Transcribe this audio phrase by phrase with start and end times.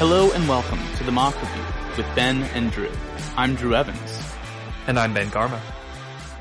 [0.00, 1.62] Hello and welcome to the Mock Review
[1.98, 2.90] with Ben and Drew.
[3.36, 4.34] I'm Drew Evans.
[4.86, 5.60] And I'm Ben Garma.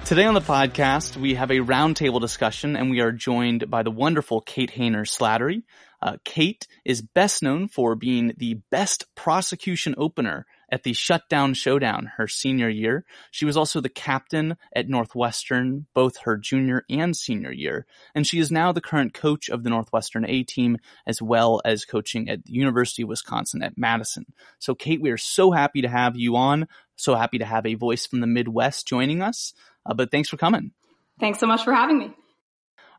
[0.05, 3.91] Today on the podcast, we have a roundtable discussion and we are joined by the
[3.91, 5.63] wonderful Kate Hayner Slattery.
[6.01, 12.11] Uh, Kate is best known for being the best prosecution opener at the Shutdown Showdown
[12.17, 13.05] her senior year.
[13.31, 18.39] She was also the captain at Northwestern both her junior and senior year, and she
[18.39, 22.45] is now the current coach of the Northwestern A team as well as coaching at
[22.45, 24.25] the University of Wisconsin at Madison.
[24.59, 26.67] So Kate, we are so happy to have you on.
[26.95, 29.53] So happy to have a voice from the Midwest joining us.
[29.85, 30.71] Uh, but thanks for coming.
[31.19, 32.13] Thanks so much for having me.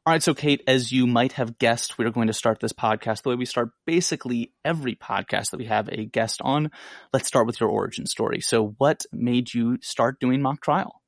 [0.06, 3.22] All right, so Kate, as you might have guessed, we're going to start this podcast
[3.22, 6.70] the way we start basically every podcast that we have a guest on.
[7.12, 8.40] Let's start with your origin story.
[8.40, 11.02] So, what made you start doing mock trial?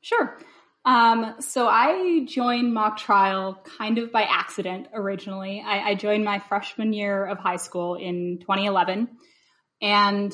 [0.00, 0.38] Sure.
[0.86, 5.62] Um, so, I joined mock trial kind of by accident originally.
[5.64, 9.08] I, I joined my freshman year of high school in 2011.
[9.82, 10.32] And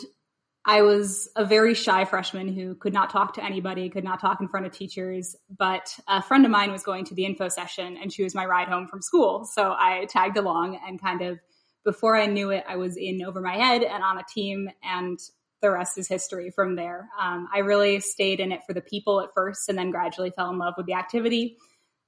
[0.68, 4.42] I was a very shy freshman who could not talk to anybody, could not talk
[4.42, 5.34] in front of teachers.
[5.48, 8.44] But a friend of mine was going to the info session and she was my
[8.44, 9.46] ride home from school.
[9.46, 11.38] So I tagged along and kind of
[11.86, 15.18] before I knew it, I was in over my head and on a team, and
[15.62, 17.08] the rest is history from there.
[17.18, 20.50] Um, I really stayed in it for the people at first and then gradually fell
[20.50, 21.56] in love with the activity.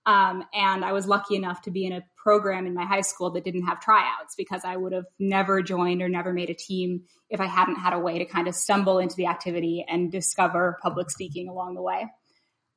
[0.07, 3.31] Um, and I was lucky enough to be in a program in my high school
[3.33, 7.03] that didn't have tryouts because I would have never joined or never made a team
[7.29, 10.79] if I hadn't had a way to kind of stumble into the activity and discover
[10.83, 12.07] public speaking along the way.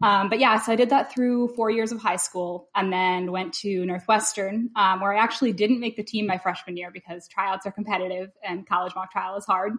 [0.02, 3.31] Um, but yeah, so I did that through four years of high school and then
[3.31, 7.25] went to Northwestern, um, where I actually didn't make the team my freshman year because
[7.30, 9.73] tryouts are competitive and college mock trial is hard.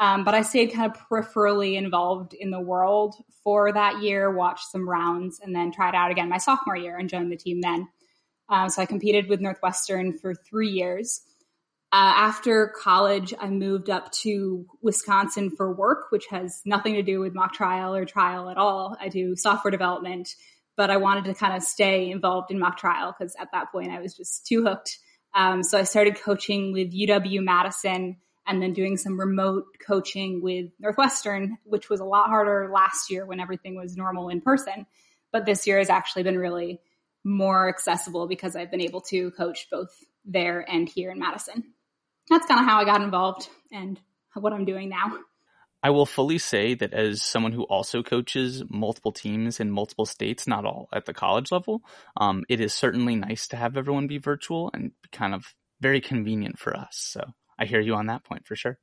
[0.00, 4.70] Um, but I stayed kind of peripherally involved in the world for that year, watched
[4.70, 7.86] some rounds, and then tried out again my sophomore year and joined the team then.
[8.48, 11.20] Um, so I competed with Northwestern for three years.
[11.92, 17.20] Uh, after college, I moved up to Wisconsin for work, which has nothing to do
[17.20, 18.96] with mock trial or trial at all.
[18.98, 20.30] I do software development,
[20.76, 23.90] but I wanted to kind of stay involved in mock trial because at that point
[23.90, 24.98] I was just too hooked.
[25.34, 28.16] Um, so I started coaching with UW Madison
[28.50, 33.24] and then doing some remote coaching with Northwestern, which was a lot harder last year
[33.24, 34.86] when everything was normal in person.
[35.30, 36.80] But this year has actually been really
[37.22, 39.90] more accessible because I've been able to coach both
[40.24, 41.62] there and here in Madison.
[42.28, 44.00] That's kind of how I got involved and
[44.34, 45.16] what I'm doing now.
[45.80, 50.48] I will fully say that as someone who also coaches multiple teams in multiple states,
[50.48, 51.82] not all at the college level,
[52.16, 56.58] um, it is certainly nice to have everyone be virtual and kind of very convenient
[56.58, 56.96] for us.
[56.98, 57.22] So
[57.60, 58.78] I hear you on that point for sure.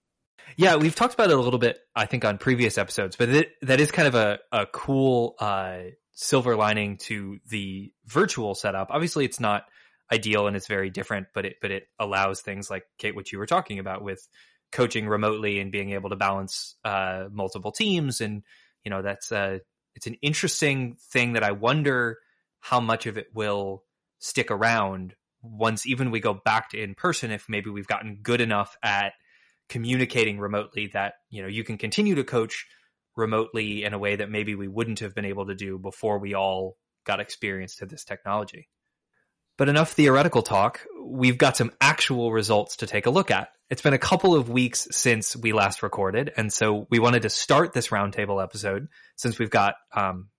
[0.55, 3.51] Yeah, we've talked about it a little bit, I think, on previous episodes, but it,
[3.63, 5.79] that is kind of a, a cool uh,
[6.13, 8.89] silver lining to the virtual setup.
[8.91, 9.65] Obviously, it's not
[10.11, 13.39] ideal and it's very different, but it but it allows things like Kate, what you
[13.39, 14.25] were talking about with
[14.71, 18.43] coaching remotely and being able to balance uh, multiple teams, and
[18.85, 19.59] you know that's uh,
[19.95, 22.19] it's an interesting thing that I wonder
[22.59, 23.83] how much of it will
[24.19, 28.41] stick around once even we go back to in person if maybe we've gotten good
[28.41, 29.13] enough at
[29.69, 32.65] communicating remotely that you know you can continue to coach
[33.17, 36.35] remotely in a way that maybe we wouldn't have been able to do before we
[36.35, 38.69] all got experience to this technology.
[39.57, 40.81] But enough theoretical talk.
[41.03, 43.49] We've got some actual results to take a look at.
[43.71, 47.29] It's been a couple of weeks since we last recorded, and so we wanted to
[47.29, 50.29] start this roundtable episode since we've got um,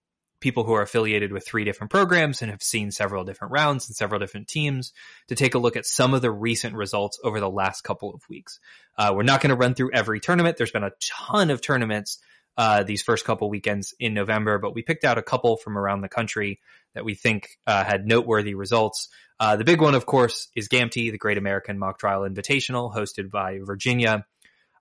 [0.40, 3.96] people who are affiliated with three different programs and have seen several different rounds and
[3.96, 4.92] several different teams
[5.28, 8.22] to take a look at some of the recent results over the last couple of
[8.28, 8.60] weeks.
[8.96, 10.56] Uh, we're not going to run through every tournament.
[10.56, 12.18] There's been a ton of tournaments
[12.56, 16.00] uh, these first couple weekends in November, but we picked out a couple from around
[16.00, 16.60] the country
[16.94, 19.08] that we think uh, had noteworthy results.
[19.38, 23.30] Uh, the big one, of course, is GAMTI, the Great American Mock Trial Invitational, hosted
[23.30, 24.26] by Virginia.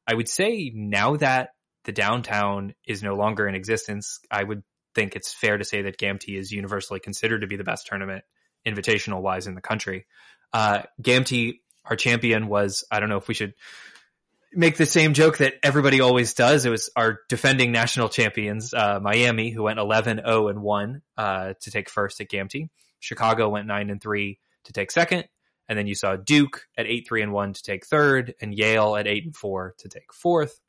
[0.08, 1.50] I would say now that
[1.84, 4.64] the downtown is no longer in existence, I would
[4.98, 8.26] think it's fair to say that GAMTI is universally considered to be the best tournament
[8.66, 10.08] invitational wise in the country.
[10.52, 10.82] Uh,
[11.86, 13.54] our champion, was I don't know if we should
[14.52, 16.66] make the same joke that everybody always does.
[16.66, 21.54] It was our defending national champions, uh, Miami, who went 11 0 and 1 uh,
[21.62, 22.70] to take first at GAMTI.
[23.00, 25.26] Chicago went 9 and 3 to take second.
[25.70, 28.96] And then you saw Duke at 8 3 and 1 to take third, and Yale
[28.96, 30.60] at 8 and 4 to take fourth.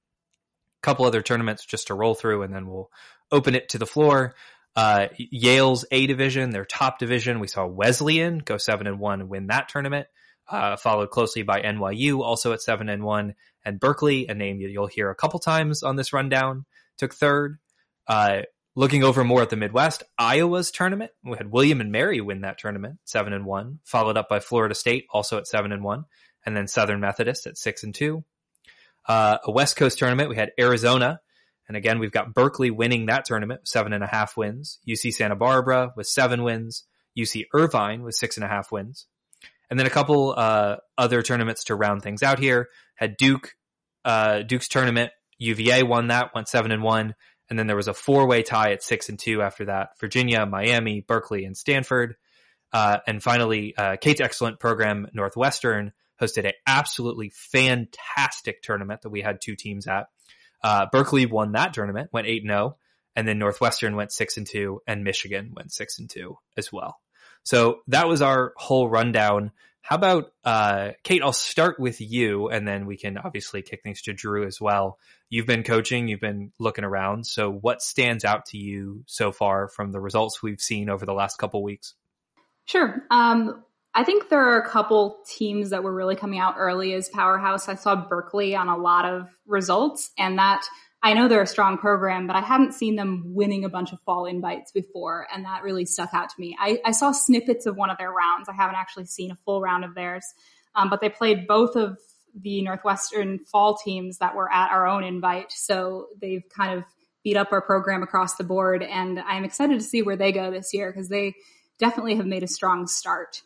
[0.81, 2.91] A couple other tournaments just to roll through, and then we'll
[3.31, 4.35] open it to the floor.
[4.77, 9.49] Uh, Yale's A division, their top division, we saw Wesleyan go seven and one win
[9.49, 10.07] that tournament.
[10.49, 13.35] Uh, followed closely by NYU, also at seven and one,
[13.67, 16.65] and Berkeley, a name you'll hear a couple times on this rundown,
[16.97, 17.59] took third.
[18.07, 18.43] Uh,
[18.75, 22.57] looking over more at the Midwest, Iowa's tournament, we had William and Mary win that
[22.57, 26.07] tournament, seven and one, followed up by Florida State, also at seven and one,
[26.47, 28.25] and then Southern Methodist at six and two.
[29.07, 31.21] Uh, a West Coast tournament, we had Arizona.
[31.69, 34.79] And again, we've got Berkeley winning that tournament, seven and a half wins.
[34.89, 36.85] UC Santa Barbara with seven wins.
[37.17, 39.07] UC Irvine with six and a half wins.
[39.71, 42.69] And then a couple uh, other tournaments to round things out here.
[42.95, 43.55] Had Duke,
[44.05, 45.13] uh, Duke's tournament.
[45.39, 47.15] UVA won that, went seven and one.
[47.51, 49.91] And then there was a four way tie at six and two after that.
[50.01, 52.17] Virginia, Miami, Berkeley, and Stanford.
[52.73, 59.23] Uh, and finally, uh, Kate's excellent program, Northwestern, hosted an absolutely fantastic tournament that we
[59.23, 60.07] had two teams at.
[60.63, 62.77] Uh, Berkeley won that tournament, went eight and zero,
[63.17, 67.01] and then Northwestern went six and two, and Michigan went six and two as well.
[67.43, 69.53] So that was our whole rundown.
[69.81, 71.23] How about uh, Kate?
[71.23, 74.99] I'll start with you, and then we can obviously kick things to Drew as well.
[75.31, 77.27] You've been coaching, you've been looking around.
[77.27, 81.15] So, what stands out to you so far from the results we've seen over the
[81.15, 81.95] last couple weeks?
[82.67, 83.03] Sure.
[83.11, 83.65] Um,
[83.99, 87.69] I think there are a couple teams that were really coming out early as powerhouse.
[87.69, 90.65] I saw Berkeley on a lot of results, and that
[91.03, 93.99] I know they're a strong program, but I hadn't seen them winning a bunch of
[94.03, 96.57] fall invites before, and that really stuck out to me.
[96.61, 98.49] I, I saw snippets of one of their rounds.
[98.49, 100.25] I haven't actually seen a full round of theirs,
[100.77, 101.99] um, but they played both of
[102.41, 106.85] the Northwestern fall teams that were at our own invite, so they've kind of
[107.25, 110.53] beat up our program across the board, and I'm excited to see where they go
[110.53, 111.35] this year because they
[111.81, 113.43] definitely have made a strong start.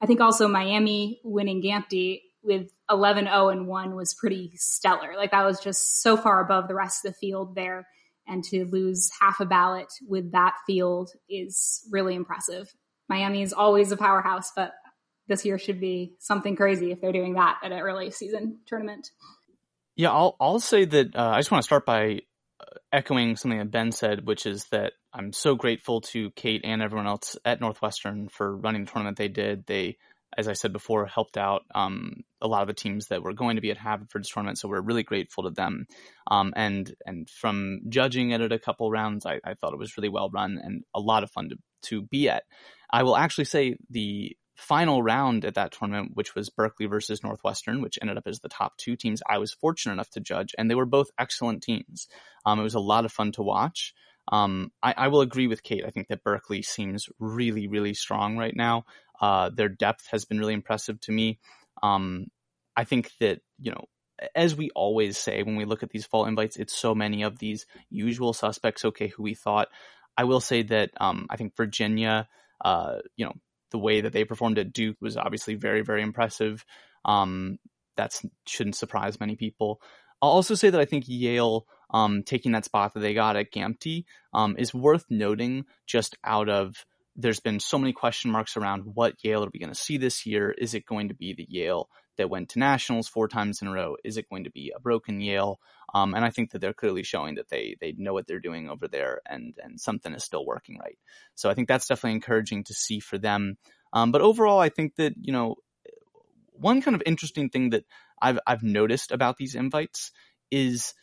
[0.00, 5.14] I think also Miami winning GAMTI with 11 0 and 1 was pretty stellar.
[5.16, 7.86] Like that was just so far above the rest of the field there.
[8.28, 12.72] And to lose half a ballot with that field is really impressive.
[13.08, 14.72] Miami is always a powerhouse, but
[15.28, 19.10] this year should be something crazy if they're doing that at an early season tournament.
[19.96, 22.20] Yeah, I'll I'll say that uh, I just want to start by
[22.92, 27.06] echoing something that Ben said, which is that I'm so grateful to Kate and everyone
[27.06, 29.66] else at Northwestern for running the tournament they did.
[29.66, 29.96] They,
[30.36, 33.56] as I said before, helped out um, a lot of the teams that were going
[33.56, 35.86] to be at Haverford's tournament, so we're really grateful to them.
[36.30, 39.96] Um, and and from judging it at a couple rounds, I, I thought it was
[39.96, 41.56] really well run and a lot of fun to
[41.90, 42.44] to be at.
[42.90, 47.82] I will actually say the final round at that tournament, which was Berkeley versus Northwestern,
[47.82, 50.70] which ended up as the top two teams, I was fortunate enough to judge, and
[50.70, 52.08] they were both excellent teams.
[52.44, 53.94] Um, it was a lot of fun to watch.
[54.32, 55.84] Um, I, I, will agree with Kate.
[55.86, 58.84] I think that Berkeley seems really, really strong right now.
[59.20, 61.38] Uh, their depth has been really impressive to me.
[61.80, 62.26] Um,
[62.76, 63.84] I think that, you know,
[64.34, 67.38] as we always say when we look at these fall invites, it's so many of
[67.38, 69.68] these usual suspects, okay, who we thought.
[70.16, 72.28] I will say that um, I think Virginia,
[72.64, 73.34] uh, you know,
[73.70, 76.64] the way that they performed at Duke was obviously very, very impressive.
[77.04, 77.58] Um,
[77.96, 79.80] that shouldn't surprise many people.
[80.20, 83.52] I'll also say that I think Yale um, taking that spot that they got at
[83.52, 86.84] GAMTI um, is worth noting just out of
[87.16, 90.26] there's been so many question marks around what Yale are we going to see this
[90.26, 90.50] year.
[90.50, 93.72] Is it going to be the Yale that went to nationals four times in a
[93.72, 93.96] row?
[94.04, 95.60] Is it going to be a broken Yale?
[95.94, 98.68] Um, and I think that they're clearly showing that they they know what they're doing
[98.68, 100.98] over there, and and something is still working right.
[101.34, 103.56] So I think that's definitely encouraging to see for them.
[103.92, 105.56] Um, but overall, I think that you know
[106.52, 107.84] one kind of interesting thing that
[108.20, 110.10] I've I've noticed about these invites
[110.50, 110.94] is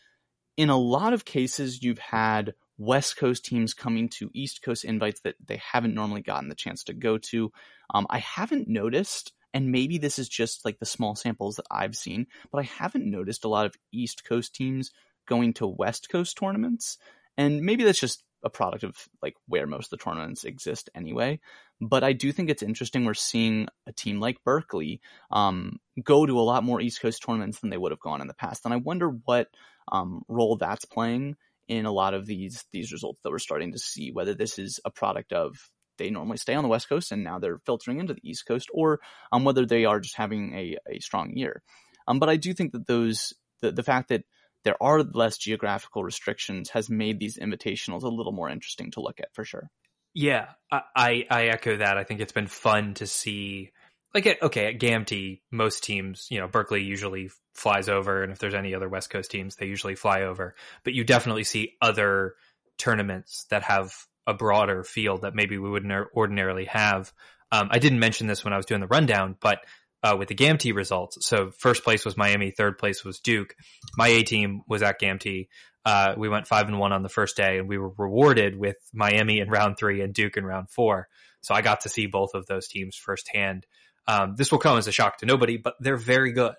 [0.58, 5.22] in a lot of cases you've had West Coast teams coming to East Coast invites
[5.22, 7.52] that they haven't normally gotten the chance to go to.
[7.94, 11.96] Um, I haven't noticed, and maybe this is just like the small samples that I've
[11.96, 14.92] seen, but I haven't noticed a lot of East Coast teams
[15.28, 16.98] going to West Coast tournaments.
[17.38, 21.40] And maybe that's just a product of like where most of the tournaments exist anyway.
[21.80, 26.40] But I do think it's interesting we're seeing a team like Berkeley um, go to
[26.40, 28.66] a lot more East Coast tournaments than they would have gone in the past.
[28.66, 29.48] And I wonder what
[29.92, 31.36] um, role that's playing
[31.68, 34.12] in a lot of these these results that we're starting to see.
[34.12, 37.40] Whether this is a product of they normally stay on the West Coast and now
[37.40, 39.00] they're filtering into the East Coast, or
[39.32, 41.62] um, whether they are just having a, a strong year.
[42.08, 44.24] Um, but I do think that those the, the fact that
[44.64, 49.20] there are less geographical restrictions has made these invitationals a little more interesting to look
[49.20, 49.70] at for sure.
[50.14, 51.98] Yeah, I, I echo that.
[51.98, 53.72] I think it's been fun to see
[54.14, 58.40] like at okay at GAMTI, most teams, you know, Berkeley usually flies over, and if
[58.40, 60.56] there's any other West Coast teams, they usually fly over.
[60.84, 62.36] But you definitely see other
[62.78, 63.92] tournaments that have
[64.26, 67.12] a broader field that maybe we wouldn't ordinarily have.
[67.52, 69.60] Um, I didn't mention this when I was doing the rundown, but
[70.02, 73.56] uh, with the GAMTI results, so first place was Miami, third place was Duke.
[73.98, 75.48] My A team was at GAMTI.
[75.86, 78.78] Uh, we went five and one on the first day, and we were rewarded with
[78.94, 81.08] Miami in round three and Duke in round four.
[81.42, 83.66] So I got to see both of those teams firsthand.
[84.08, 86.56] Um, this will come as a shock to nobody, but they're very good.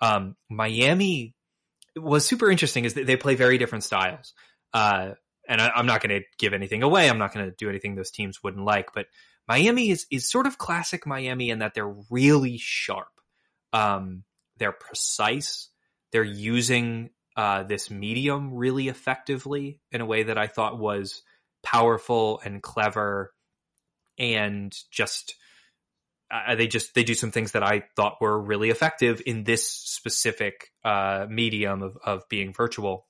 [0.00, 1.34] Um, Miami
[1.96, 4.32] was super interesting is that they play very different styles.
[4.72, 5.12] Uh,
[5.52, 7.10] and I, am not going to give anything away.
[7.10, 9.06] I'm not going to do anything those teams wouldn't like, but
[9.46, 13.10] Miami is, is sort of classic Miami in that they're really sharp.
[13.74, 14.24] Um,
[14.56, 15.68] they're precise.
[16.10, 21.22] they're using uh, this medium really effectively in a way that I thought was
[21.62, 23.32] powerful and clever
[24.18, 25.34] and just
[26.30, 29.68] uh, they just they do some things that I thought were really effective in this
[29.68, 33.06] specific uh, medium of, of being virtual.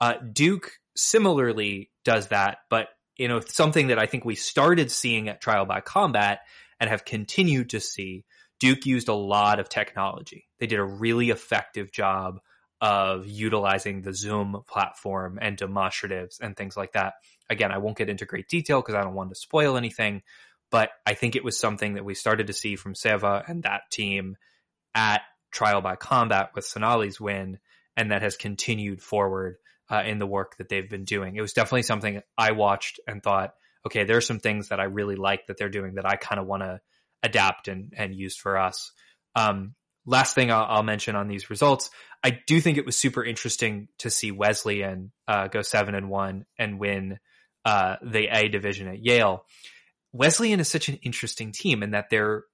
[0.00, 5.28] Uh, Duke similarly does that, but you know something that I think we started seeing
[5.28, 6.40] at Trial by Combat
[6.80, 8.24] and have continued to see.
[8.58, 10.48] Duke used a lot of technology.
[10.58, 12.40] They did a really effective job
[12.80, 17.14] of utilizing the Zoom platform and demonstratives and things like that.
[17.48, 20.22] Again, I won't get into great detail because I don't want to spoil anything,
[20.70, 23.82] but I think it was something that we started to see from Seva and that
[23.90, 24.36] team
[24.94, 27.58] at Trial by Combat with Sonali's win,
[27.96, 29.56] and that has continued forward
[29.90, 31.36] uh, in the work that they've been doing.
[31.36, 33.54] It was definitely something I watched and thought,
[33.86, 36.40] okay, there are some things that I really like that they're doing that I kind
[36.40, 36.80] of want to
[37.22, 38.92] adapt and, and use for us.
[39.34, 39.74] Um,
[40.04, 41.90] last thing I'll, I'll, mention on these results,
[42.22, 46.46] I do think it was super interesting to see Wesleyan uh, go seven and one
[46.58, 47.18] and win
[47.64, 49.44] uh, the A division at Yale.
[50.12, 52.44] Wesleyan is such an interesting team in that they're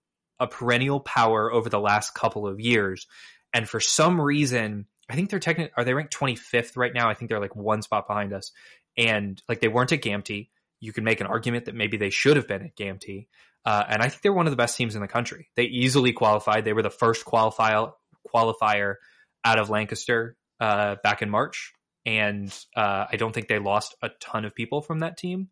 [0.41, 3.07] a perennial power over the last couple of years,
[3.53, 7.09] and for some reason, I think they're technically are they ranked 25th right now?
[7.09, 8.53] I think they're like one spot behind us,
[8.97, 10.49] and like they weren't at GAMTI.
[10.81, 13.27] You can make an argument that maybe they should have been at GAMTI.
[13.65, 15.49] Uh, and I think they're one of the best teams in the country.
[15.55, 16.65] They easily qualified.
[16.65, 17.93] They were the first qualifier
[18.35, 18.97] qualifier
[19.45, 21.73] out of Lancaster uh, back in March,
[22.05, 25.49] and uh, I don't think they lost a ton of people from that team.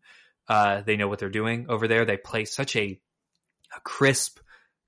[0.48, 2.04] Uh, they know what they're doing over there.
[2.04, 2.98] They play such a,
[3.76, 4.40] a crisp,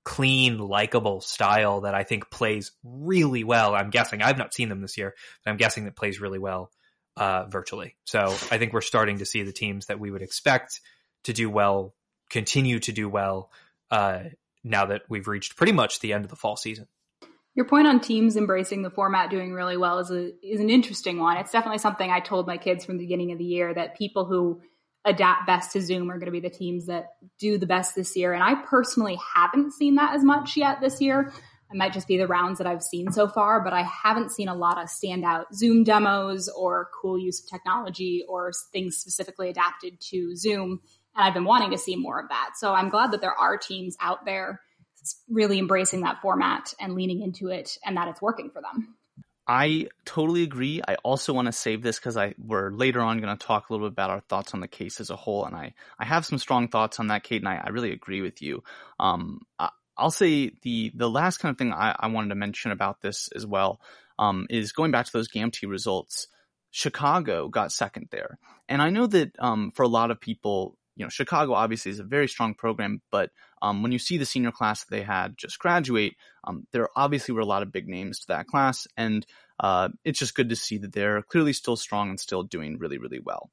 [0.03, 3.75] clean, likable style that I think plays really well.
[3.75, 6.71] I'm guessing I've not seen them this year, but I'm guessing that plays really well
[7.17, 7.95] uh, virtually.
[8.05, 10.81] So I think we're starting to see the teams that we would expect
[11.23, 11.93] to do well
[12.29, 13.51] continue to do well
[13.91, 14.23] uh,
[14.63, 16.87] now that we've reached pretty much the end of the fall season.
[17.55, 21.19] Your point on teams embracing the format doing really well is a is an interesting
[21.19, 21.37] one.
[21.37, 24.25] It's definitely something I told my kids from the beginning of the year that people
[24.25, 24.61] who
[25.05, 28.15] adapt best to Zoom are going to be the teams that do the best this
[28.15, 28.33] year.
[28.33, 31.31] And I personally haven't seen that as much yet this year.
[31.71, 34.47] It might just be the rounds that I've seen so far, but I haven't seen
[34.47, 39.99] a lot of standout Zoom demos or cool use of technology or things specifically adapted
[40.11, 40.81] to Zoom
[41.15, 42.51] and I've been wanting to see more of that.
[42.55, 44.61] So I'm glad that there are teams out there
[45.29, 48.95] really embracing that format and leaning into it and that it's working for them.
[49.47, 50.81] I totally agree.
[50.87, 53.73] I also want to save this because I we're later on going to talk a
[53.73, 56.25] little bit about our thoughts on the case as a whole, and I I have
[56.25, 58.63] some strong thoughts on that, Kate, and I, I really agree with you.
[58.99, 59.69] Um, I,
[59.99, 63.29] will say the the last kind of thing I, I wanted to mention about this
[63.35, 63.81] as well
[64.17, 66.27] um, is going back to those GAMTI results.
[66.71, 71.05] Chicago got second there, and I know that um, for a lot of people, you
[71.05, 73.31] know, Chicago obviously is a very strong program, but
[73.61, 77.33] um, when you see the senior class that they had just graduate, um, there obviously
[77.33, 79.25] were a lot of big names to that class, and
[79.59, 82.97] uh, it's just good to see that they're clearly still strong and still doing really,
[82.97, 83.49] really well.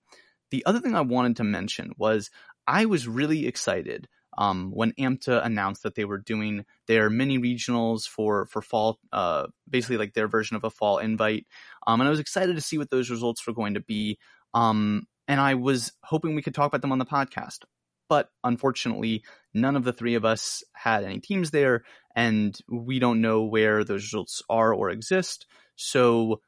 [0.51, 2.31] The other thing I wanted to mention was
[2.67, 8.07] I was really excited um, when AMTA announced that they were doing their mini regionals
[8.07, 11.47] for for fall, uh, basically like their version of a fall invite,
[11.87, 14.19] um, and I was excited to see what those results were going to be.
[14.55, 17.59] Um, and I was hoping we could talk about them on the podcast.
[18.09, 19.23] But unfortunately,
[19.55, 21.85] none of the three of us had any teams there,
[22.17, 25.47] and we don't know where those results are or exist.
[25.77, 26.41] So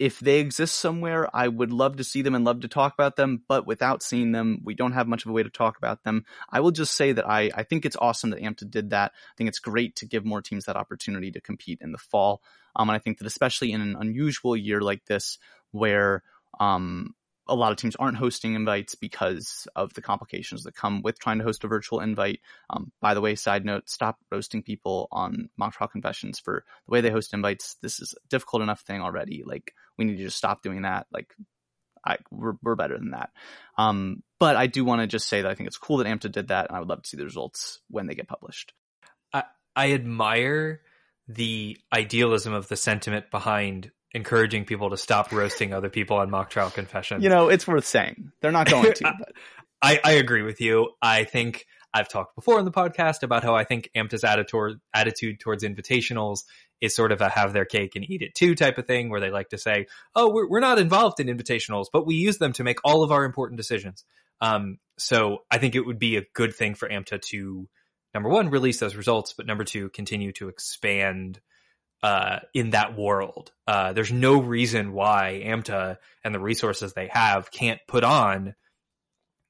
[0.00, 3.14] if they exist somewhere, I would love to see them and love to talk about
[3.14, 3.44] them.
[3.46, 6.24] But without seeing them, we don't have much of a way to talk about them.
[6.50, 9.12] I will just say that I, I think it's awesome that AMTA did that.
[9.14, 12.42] I think it's great to give more teams that opportunity to compete in the fall.
[12.74, 15.38] Um, and I think that especially in an unusual year like this,
[15.70, 16.24] where
[16.58, 17.14] um,
[17.48, 21.38] a lot of teams aren't hosting invites because of the complications that come with trying
[21.38, 22.40] to host a virtual invite.
[22.70, 26.92] Um, by the way, side note, stop roasting people on mock trial confessions for the
[26.92, 27.76] way they host invites.
[27.82, 29.42] This is a difficult enough thing already.
[29.44, 31.06] Like we need to just stop doing that.
[31.12, 31.32] Like
[32.04, 33.30] I, we're, we're better than that.
[33.78, 36.32] Um, but I do want to just say that I think it's cool that AMTA
[36.32, 38.72] did that and I would love to see the results when they get published.
[39.32, 40.80] I, I admire
[41.28, 46.50] the idealism of the sentiment behind encouraging people to stop roasting other people on mock
[46.50, 47.22] trial confession.
[47.22, 48.32] You know, it's worth saying.
[48.40, 49.14] They're not going to.
[49.18, 49.32] But.
[49.82, 50.90] I, I agree with you.
[51.02, 55.38] I think I've talked before in the podcast about how I think AMTA's attitude, attitude
[55.38, 56.40] towards invitationals
[56.80, 59.20] is sort of a have their cake and eat it too type of thing where
[59.20, 62.52] they like to say, oh, we're, we're not involved in invitationals, but we use them
[62.54, 64.04] to make all of our important decisions.
[64.40, 67.68] Um, so I think it would be a good thing for AMTA to,
[68.14, 71.38] number one, release those results, but number two, continue to expand–
[72.06, 73.50] uh, in that world.
[73.66, 78.54] Uh, there's no reason why AMTA and the resources they have can't put on,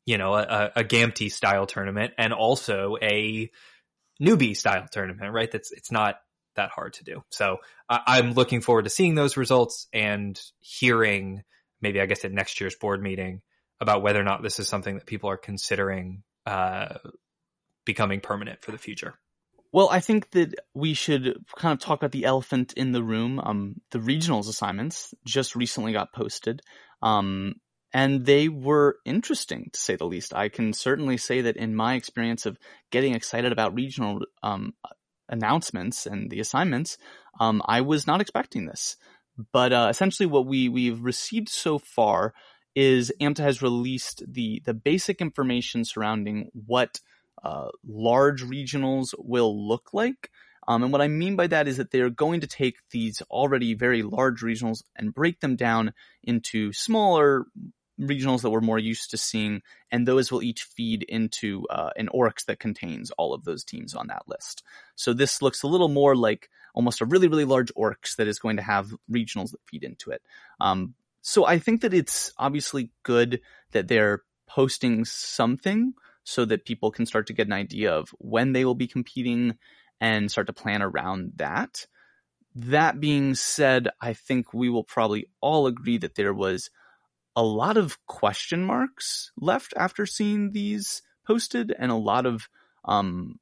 [0.07, 3.51] you know, a, a GAMTI style tournament and also a
[4.23, 5.53] newbie style tournament, right?
[5.53, 6.17] That's it's not
[6.55, 7.23] that hard to do.
[7.31, 7.59] So
[7.91, 11.43] I, am looking forward to seeing those results and hearing
[11.83, 13.43] maybe I guess at next year's board meeting
[13.83, 16.95] about whether or not this is something that people are considering uh,
[17.85, 19.19] becoming permanent for the future.
[19.73, 23.41] Well, I think that we should kind of talk about the elephant in the room.
[23.43, 26.63] Um, the regionals assignments just recently got posted.
[27.03, 27.57] Um,
[27.93, 30.35] and they were interesting to say the least.
[30.35, 32.59] I can certainly say that in my experience of
[32.91, 34.75] getting excited about regional um,
[35.29, 36.99] announcements and the assignments,
[37.41, 38.97] um, I was not expecting this.
[39.53, 42.33] But uh, essentially, what we we've received so far
[42.75, 47.01] is AMTA has released the the basic information surrounding what
[47.43, 50.31] uh, large regionals will look like.
[50.69, 53.75] Um, and what I mean by that is that they're going to take these already
[53.75, 55.93] very large regionals and break them down
[56.25, 57.47] into smaller
[58.01, 62.09] regionals that we're more used to seeing, and those will each feed into uh, an
[62.13, 64.63] orcs that contains all of those teams on that list.
[64.97, 68.39] So this looks a little more like almost a really, really large orcs that is
[68.39, 70.23] going to have regionals that feed into it.
[70.61, 73.41] Um, so I think that it's obviously good
[73.73, 75.95] that they're posting something
[76.27, 79.57] so that people can start to get an idea of when they will be competing
[80.01, 81.87] and start to plan around that.
[82.57, 86.69] That being said, I think we will probably all agree that there was
[87.37, 92.49] a lot of question marks left after seeing these posted and a lot of
[92.85, 93.39] um,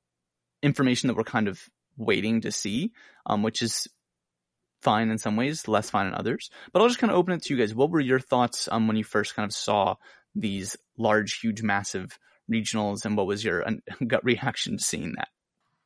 [0.63, 1.63] information that we're kind of
[1.97, 2.93] waiting to see,
[3.25, 3.89] um, which is
[4.83, 6.51] fine in some ways, less fine in others.
[6.71, 7.75] But I'll just kind of open it to you guys.
[7.75, 9.95] What were your thoughts um, when you first kind of saw
[10.35, 12.19] these large, huge, massive
[12.51, 13.65] regionals, and what was your
[14.07, 15.29] gut reaction to seeing that?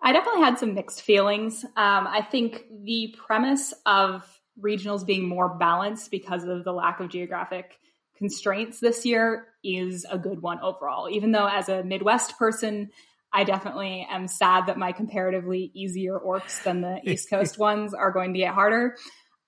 [0.03, 1.65] I definitely had some mixed feelings.
[1.65, 4.25] Um, I think the premise of
[4.61, 7.79] regionals being more balanced because of the lack of geographic
[8.17, 11.09] constraints this year is a good one overall.
[11.11, 12.91] Even though as a Midwest person,
[13.33, 18.11] I definitely am sad that my comparatively easier orcs than the East Coast ones are
[18.11, 18.97] going to get harder.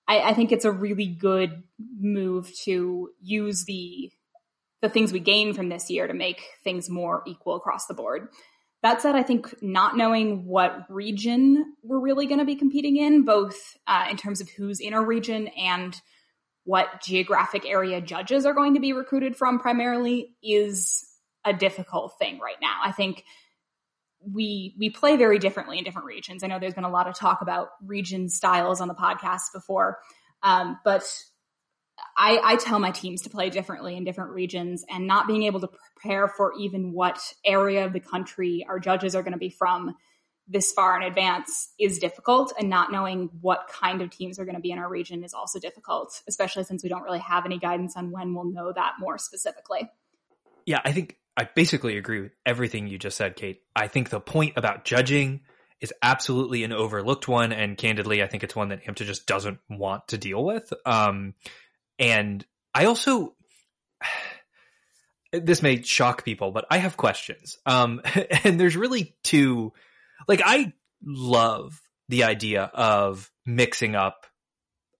[0.07, 1.63] I, I, think it's a really good
[1.99, 4.11] move to use the
[4.81, 8.27] the things we gain from this year to make things more equal across the board.
[8.83, 13.23] That said, I think not knowing what region we're really going to be competing in,
[13.23, 15.95] both uh, in terms of who's in a region and
[16.63, 21.07] what geographic area judges are going to be recruited from primarily is
[21.45, 22.79] a difficult thing right now.
[22.83, 23.23] I think
[24.23, 26.43] we we play very differently in different regions.
[26.43, 29.99] I know there's been a lot of talk about region styles on the podcast before,
[30.43, 31.03] um, but
[32.17, 35.59] I, I tell my teams to play differently in different regions, and not being able
[35.61, 39.49] to prepare for even what area of the country our judges are going to be
[39.49, 39.95] from
[40.47, 44.55] this far in advance is difficult and not knowing what kind of teams are going
[44.55, 47.57] to be in our region is also difficult especially since we don't really have any
[47.57, 49.89] guidance on when we'll know that more specifically.
[50.65, 53.61] Yeah i think i basically agree with everything you just said kate.
[53.75, 55.41] I think the point about judging
[55.79, 59.59] is absolutely an overlooked one and candidly i think it's one that AMTA just doesn't
[59.69, 60.71] want to deal with.
[60.85, 61.33] Um,
[62.01, 63.33] and i also
[65.31, 68.01] this may shock people but i have questions um,
[68.43, 69.71] and there's really two
[70.27, 74.25] like I love the idea of mixing up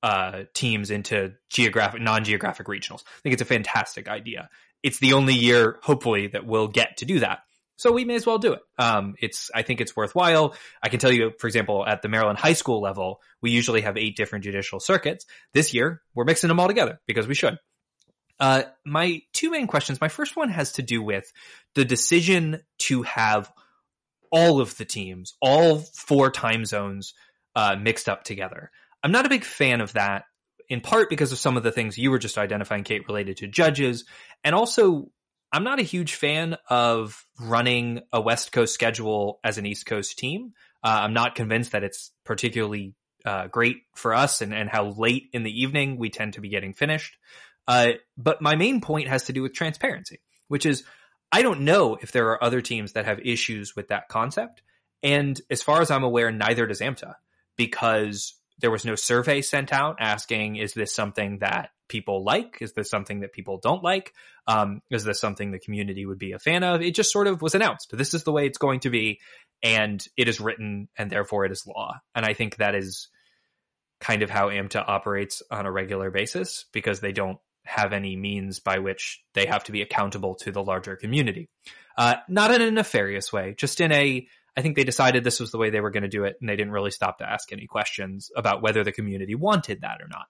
[0.04, 3.04] uh, teams into geographic, non-geographic regionals.
[3.04, 4.50] I think it's a fantastic idea.
[4.82, 7.40] It's the only year, hopefully, that we'll get to do that.
[7.82, 8.60] So we may as well do it.
[8.78, 10.54] Um, it's, I think it's worthwhile.
[10.84, 13.98] I can tell you, for example, at the Maryland high school level, we usually have
[13.98, 15.26] eight different judicial circuits.
[15.56, 17.58] This year, we're mixing them all together because we should.
[18.40, 20.00] Uh, my two main questions.
[20.00, 21.34] My first one has to do with
[21.74, 23.52] the decision to have
[24.32, 27.16] all of the teams, all four time zones
[27.56, 28.70] uh, mixed up together.
[29.04, 30.26] I'm not a big fan of that,
[30.70, 33.48] in part because of some of the things you were just identifying, Kate, related to
[33.48, 34.06] judges.
[34.44, 35.10] And also,
[35.52, 40.18] I'm not a huge fan of running a West Coast schedule as an East Coast
[40.18, 40.54] team.
[40.84, 45.30] Uh, I'm not convinced that it's particularly uh, great for us and, and how late
[45.34, 47.18] in the evening we tend to be getting finished.
[47.68, 50.84] Uh, but my main point has to do with transparency, which is
[51.32, 54.62] I don't know if there are other teams that have issues with that concept.
[55.04, 57.16] And as far as I'm aware, neither does AMTA
[57.56, 62.58] because there was no survey sent out asking, is this something that people like?
[62.62, 64.14] Is this something that people don't like?
[64.48, 66.82] Um, is this something the community would be a fan of?
[66.82, 67.90] It just sort of was announced.
[67.92, 69.20] This is the way it's going to be.
[69.62, 72.00] And it is written and therefore it is law.
[72.16, 73.10] And I think that is
[74.00, 78.60] kind of how AMTA operates on a regular basis because they don't have any means
[78.60, 81.50] by which they have to be accountable to the larger community.
[81.98, 84.26] Uh, not in a nefarious way, just in a,
[84.58, 86.50] I think they decided this was the way they were going to do it, and
[86.50, 90.08] they didn't really stop to ask any questions about whether the community wanted that or
[90.08, 90.26] not.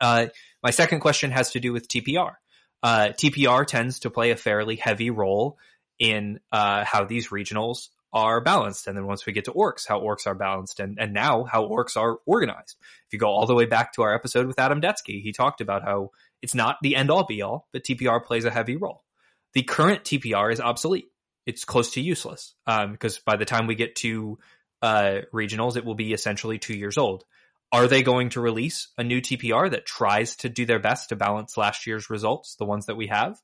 [0.00, 0.26] Uh,
[0.62, 2.34] my second question has to do with TPR.
[2.82, 5.58] Uh, TPR tends to play a fairly heavy role
[5.98, 8.86] in uh, how these regionals are balanced.
[8.86, 11.66] And then once we get to orcs, how orcs are balanced and, and now how
[11.66, 12.76] orcs are organized.
[13.06, 15.60] If you go all the way back to our episode with Adam Detsky, he talked
[15.60, 19.04] about how it's not the end all be all, but TPR plays a heavy role.
[19.52, 21.08] The current TPR is obsolete.
[21.46, 24.38] It's close to useless um, because by the time we get to
[24.82, 27.24] uh, regionals, it will be essentially two years old.
[27.70, 31.16] Are they going to release a new TPR that tries to do their best to
[31.16, 33.38] balance last year's results, the ones that we have?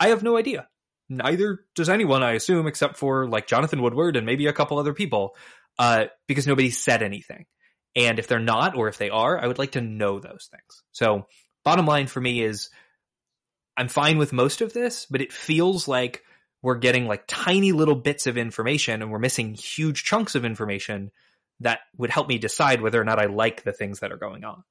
[0.00, 0.68] I have no idea.
[1.08, 4.94] Neither does anyone, I assume, except for like Jonathan Woodward and maybe a couple other
[4.94, 5.36] people,
[5.78, 7.46] uh, because nobody said anything.
[7.94, 10.82] And if they're not, or if they are, I would like to know those things.
[10.92, 11.26] So
[11.64, 12.70] bottom line for me is
[13.76, 16.22] I'm fine with most of this, but it feels like
[16.62, 21.10] we're getting like tiny little bits of information and we're missing huge chunks of information
[21.60, 24.44] that would help me decide whether or not I like the things that are going
[24.44, 24.62] on.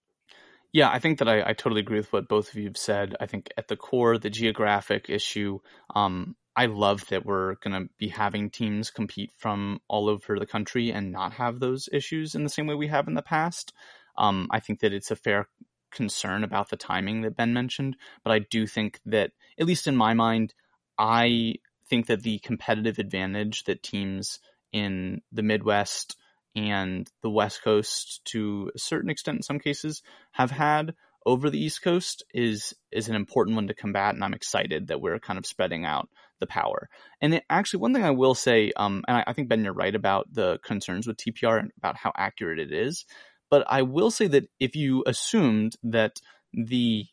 [0.72, 3.16] Yeah, I think that I, I totally agree with what both of you have said.
[3.20, 5.60] I think at the core, the geographic issue,
[5.96, 10.46] um, I love that we're going to be having teams compete from all over the
[10.46, 13.74] country and not have those issues in the same way we have in the past.
[14.18, 15.48] Um, I think that it's a fair
[15.92, 19.96] concern about the timing that Ben mentioned, but I do think that, at least in
[19.96, 20.54] my mind,
[20.98, 21.56] I
[21.90, 24.40] think that the competitive advantage that teams
[24.72, 26.18] in the Midwest
[26.56, 31.60] and the West Coast, to a certain extent, in some cases, have had over the
[31.60, 35.40] East Coast is is an important one to combat, and I'm excited that we're kind
[35.40, 36.08] of spreading out
[36.40, 36.90] the power.
[37.22, 39.74] And it, actually, one thing I will say, um, and I, I, think Ben, you're
[39.74, 43.06] right about the concerns with TPR and about how accurate it is.
[43.50, 46.20] But I will say that if you assumed that
[46.54, 47.06] the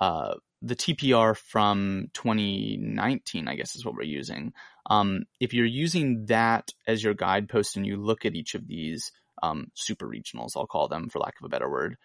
[0.00, 4.52] uh, the TPR from 2019, I guess is what we're using.
[4.90, 9.12] Um, if you're using that as your guidepost and you look at each of these
[9.42, 11.96] um, super regionals, I'll call them for lack of a better word,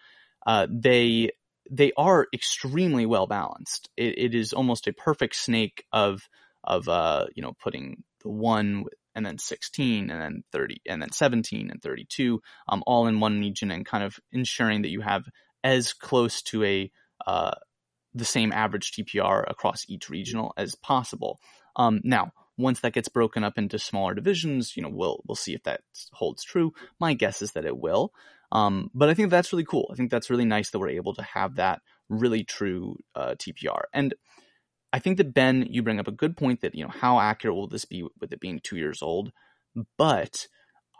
[0.46, 1.30] uh, they
[1.70, 3.88] they are extremely well balanced.
[3.96, 6.28] It, it is almost a perfect snake of
[6.62, 11.12] of uh, you know putting the one and then 16 and then 30 and then
[11.12, 15.24] 17 and 32 um, all in one region and kind of ensuring that you have
[15.62, 16.90] as close to a
[17.26, 17.52] uh,
[18.14, 21.40] the same average TPR across each regional as possible.
[21.76, 25.54] Um, now, once that gets broken up into smaller divisions, you know, we'll we'll see
[25.54, 25.80] if that
[26.12, 26.72] holds true.
[27.00, 28.12] My guess is that it will.
[28.52, 29.88] Um, but I think that's really cool.
[29.92, 33.82] I think that's really nice that we're able to have that really true uh, TPR.
[33.92, 34.14] And
[34.92, 37.56] I think that Ben, you bring up a good point that you know how accurate
[37.56, 39.32] will this be with it being two years old,
[39.98, 40.46] but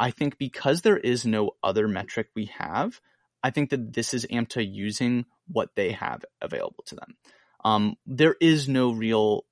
[0.00, 3.00] I think because there is no other metric we have,
[3.44, 7.16] I think that this is AMTA using what they have available to them.
[7.62, 9.44] Um, there is no real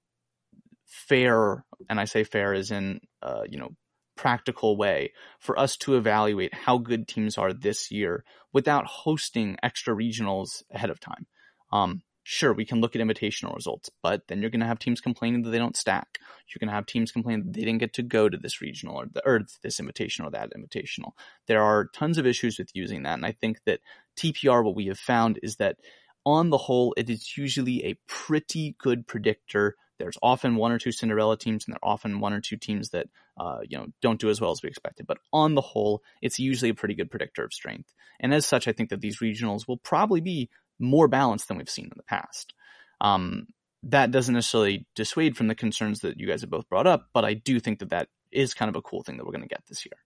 [0.87, 3.77] fair, and I say fair as in, uh, you know,
[4.17, 9.95] practical way for us to evaluate how good teams are this year without hosting extra
[9.95, 11.27] regionals ahead of time.
[11.71, 15.01] Um, sure, we can look at invitational results, but then you're going to have teams
[15.01, 16.19] complaining that they don't stack.
[16.49, 18.97] You're going to have teams complaining that they didn't get to go to this regional
[18.97, 21.13] or, the, or this invitational or that invitational.
[21.47, 23.15] There are tons of issues with using that.
[23.15, 23.81] And I think that
[24.17, 25.77] TPR, what we have found is that
[26.25, 29.77] on the whole, it is usually a pretty good predictor.
[29.99, 32.91] There's often one or two Cinderella teams, and there are often one or two teams
[32.91, 33.07] that
[33.39, 35.07] uh, you know don't do as well as we expected.
[35.07, 37.93] But on the whole, it's usually a pretty good predictor of strength.
[38.21, 40.49] And as such, I think that these regionals will probably be
[40.83, 42.53] more balanced than we've seen in the past.
[43.01, 43.47] Um,
[43.85, 47.25] that doesn't necessarily dissuade from the concerns that you guys have both brought up, but
[47.25, 49.49] I do think that that is kind of a cool thing that we're going to
[49.49, 49.97] get this year.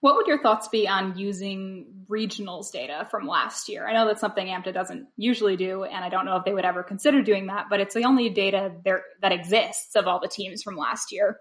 [0.00, 3.86] What would your thoughts be on using regionals data from last year?
[3.86, 6.64] I know that's something AMTA doesn't usually do, and I don't know if they would
[6.64, 10.28] ever consider doing that, but it's the only data there that exists of all the
[10.28, 11.38] teams from last year.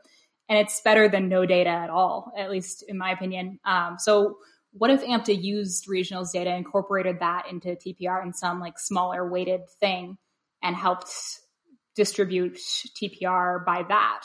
[0.50, 3.60] And it's better than no data at all, at least in my opinion.
[3.63, 4.38] Um, so
[4.78, 9.70] what if AMTA used regionals data, incorporated that into TPR in some like smaller weighted
[9.80, 10.18] thing
[10.62, 11.12] and helped
[11.96, 14.24] distribute TPR by that?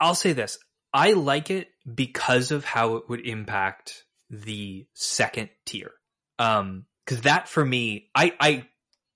[0.00, 0.58] I'll say this.
[0.92, 5.92] I like it because of how it would impact the second tier.
[6.38, 8.66] Um, cause that for me, I, I,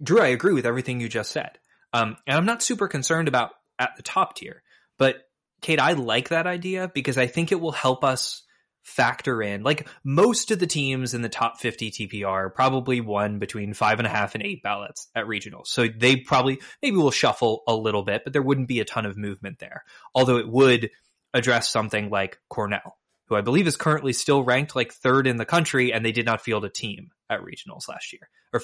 [0.02, 1.58] Drew, I agree with everything you just said.
[1.92, 4.62] Um, and I'm not super concerned about at the top tier,
[4.98, 5.16] but
[5.60, 8.42] Kate, I like that idea because I think it will help us
[8.86, 13.74] factor in like most of the teams in the top 50 TPR probably won between
[13.74, 15.66] five and a half and eight ballots at regionals.
[15.66, 19.04] So they probably maybe will shuffle a little bit, but there wouldn't be a ton
[19.04, 19.82] of movement there.
[20.14, 20.90] Although it would
[21.34, 22.96] address something like Cornell,
[23.26, 26.24] who I believe is currently still ranked like third in the country, and they did
[26.24, 28.28] not field a team at regionals last year.
[28.52, 28.62] Or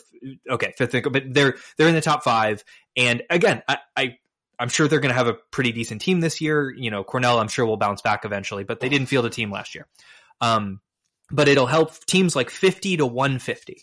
[0.51, 2.63] okay, fifth, but they're they're in the top five.
[2.97, 4.19] And again, I, I
[4.59, 6.71] I'm sure they're going to have a pretty decent team this year.
[6.71, 9.51] You know, Cornell, I'm sure will bounce back eventually, but they didn't field a team
[9.51, 9.87] last year.
[10.41, 10.81] Um,
[11.31, 13.83] but it'll help teams like 50 to 150.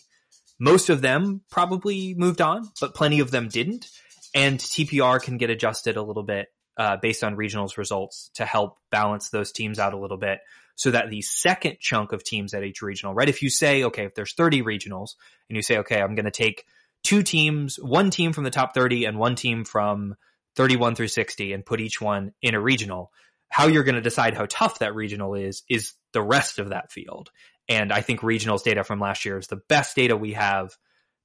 [0.58, 3.88] Most of them probably moved on, but plenty of them didn't.
[4.34, 8.78] And TPR can get adjusted a little bit uh, based on regionals results to help
[8.90, 10.40] balance those teams out a little bit
[10.76, 13.28] so that the second chunk of teams at each regional, right?
[13.28, 15.10] If you say, okay, if there's 30 regionals
[15.48, 16.64] and you say, okay, I'm going to take
[17.02, 20.14] two teams, one team from the top 30 and one team from
[20.56, 23.12] 31 through 60 and put each one in a regional,
[23.48, 26.92] how you're going to decide how tough that regional is, is the rest of that
[26.92, 27.30] field.
[27.68, 30.76] And I think regionals data from last year is the best data we have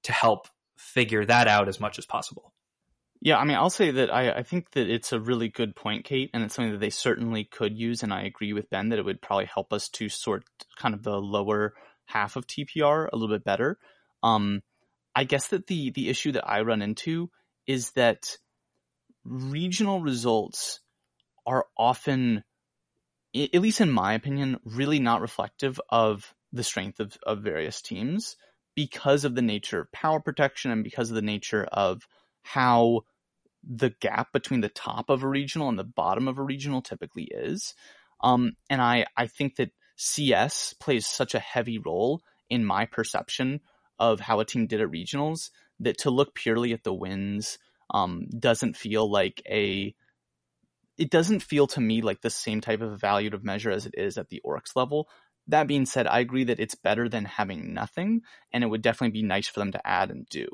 [0.03, 2.53] to help figure that out as much as possible.
[3.21, 6.05] Yeah, I mean, I'll say that I, I think that it's a really good point,
[6.05, 8.03] Kate, and it's something that they certainly could use.
[8.03, 10.43] And I agree with Ben that it would probably help us to sort
[10.77, 11.73] kind of the lower
[12.05, 13.79] half of TPR a little bit better.
[14.21, 14.61] Um,
[15.15, 17.31] I guess that the the issue that I run into
[17.65, 18.38] is that
[19.25, 20.79] regional results
[21.45, 22.43] are often,
[23.35, 28.38] at least in my opinion, really not reflective of the strength of, of various teams
[28.75, 32.07] because of the nature of power protection and because of the nature of
[32.43, 33.01] how
[33.63, 37.23] the gap between the top of a regional and the bottom of a regional typically
[37.23, 37.73] is.
[38.21, 43.61] Um, and I, I think that CS plays such a heavy role in my perception
[43.97, 47.57] of how a team did at regionals that to look purely at the wins
[47.89, 49.93] um, doesn't feel like a
[50.98, 54.17] it doesn't feel to me like the same type of evaluative measure as it is
[54.17, 55.10] at the orcs level.
[55.48, 58.21] That being said, I agree that it's better than having nothing,
[58.52, 60.48] and it would definitely be nice for them to add and do.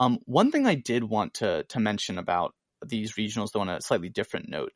[0.00, 3.80] Um, one thing I did want to to mention about these regionals, though, on a
[3.80, 4.72] slightly different note,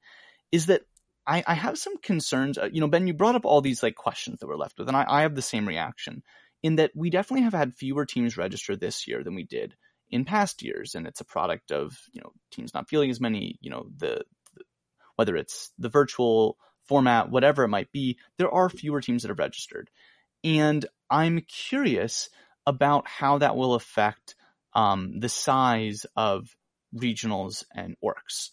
[0.52, 0.82] is that
[1.26, 2.58] I, I have some concerns.
[2.58, 4.88] Uh, you know, Ben, you brought up all these like questions that we're left with,
[4.88, 6.22] and I, I have the same reaction
[6.62, 9.74] in that we definitely have had fewer teams register this year than we did
[10.10, 13.58] in past years, and it's a product of you know teams not feeling as many.
[13.60, 14.64] You know, the, the
[15.16, 19.38] whether it's the virtual format, whatever it might be, there are fewer teams that have
[19.38, 19.90] registered,
[20.44, 22.28] and I'm curious
[22.66, 24.34] about how that will affect
[24.74, 26.48] um, the size of
[26.94, 28.50] regionals and orcs.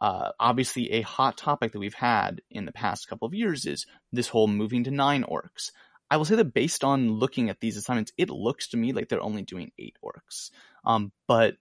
[0.00, 3.86] Uh, obviously, a hot topic that we've had in the past couple of years is
[4.12, 5.70] this whole moving to nine orcs.
[6.14, 9.08] I will say that based on looking at these assignments, it looks to me like
[9.08, 10.52] they're only doing eight orcs.
[10.84, 11.56] Um, but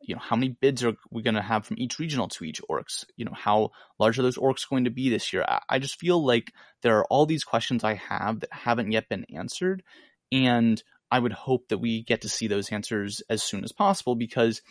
[0.00, 2.62] you know, how many bids are we going to have from each regional to each
[2.70, 3.04] orcs?
[3.16, 5.44] You know, how large are those orcs going to be this year?
[5.48, 9.08] I, I just feel like there are all these questions I have that haven't yet
[9.08, 9.82] been answered,
[10.30, 10.80] and
[11.10, 14.62] I would hope that we get to see those answers as soon as possible because,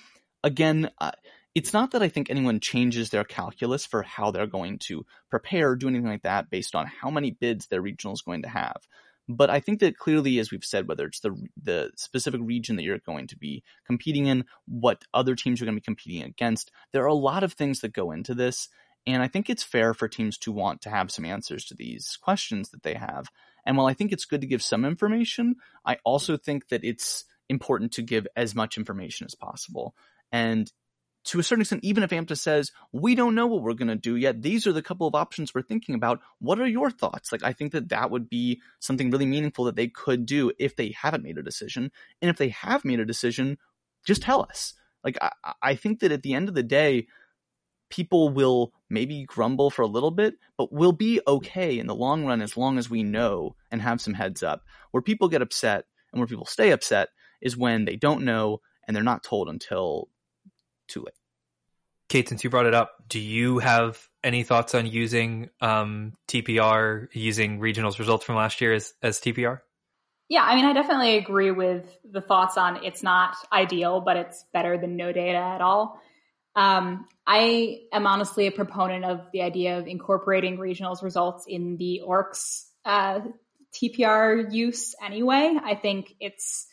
[0.42, 1.12] again, uh,
[1.54, 5.72] it's not that I think anyone changes their calculus for how they're going to prepare
[5.72, 8.48] or do anything like that based on how many bids their regional is going to
[8.48, 8.78] have.
[9.30, 12.84] But I think that clearly, as we've said, whether it's the the specific region that
[12.84, 16.72] you're going to be competing in, what other teams you're going to be competing against,
[16.94, 18.70] there are a lot of things that go into this.
[19.06, 22.18] And I think it's fair for teams to want to have some answers to these
[22.22, 23.28] questions that they have.
[23.66, 27.24] And while I think it's good to give some information, I also think that it's
[27.50, 29.96] important to give as much information as possible.
[30.32, 30.72] And
[31.28, 33.96] to a certain extent, even if AMTA says, we don't know what we're going to
[33.96, 36.22] do yet, these are the couple of options we're thinking about.
[36.40, 37.32] What are your thoughts?
[37.32, 40.76] Like, I think that that would be something really meaningful that they could do if
[40.76, 41.92] they haven't made a decision.
[42.22, 43.58] And if they have made a decision,
[44.06, 44.74] just tell us.
[45.04, 47.08] Like, I, I think that at the end of the day,
[47.90, 52.26] people will maybe grumble for a little bit, but we'll be okay in the long
[52.26, 54.64] run as long as we know and have some heads up.
[54.92, 57.10] Where people get upset and where people stay upset
[57.42, 60.08] is when they don't know and they're not told until
[60.88, 61.16] too late.
[62.10, 67.08] Kate, since you brought it up, do you have any thoughts on using um, TPR,
[67.12, 69.60] using regionals results from last year as, as TPR?
[70.30, 74.46] Yeah, I mean, I definitely agree with the thoughts on it's not ideal, but it's
[74.54, 76.02] better than no data at all.
[76.56, 82.02] Um, I am honestly a proponent of the idea of incorporating regionals results in the
[82.06, 83.20] orcs uh,
[83.74, 85.56] TPR use anyway.
[85.64, 86.68] I think it's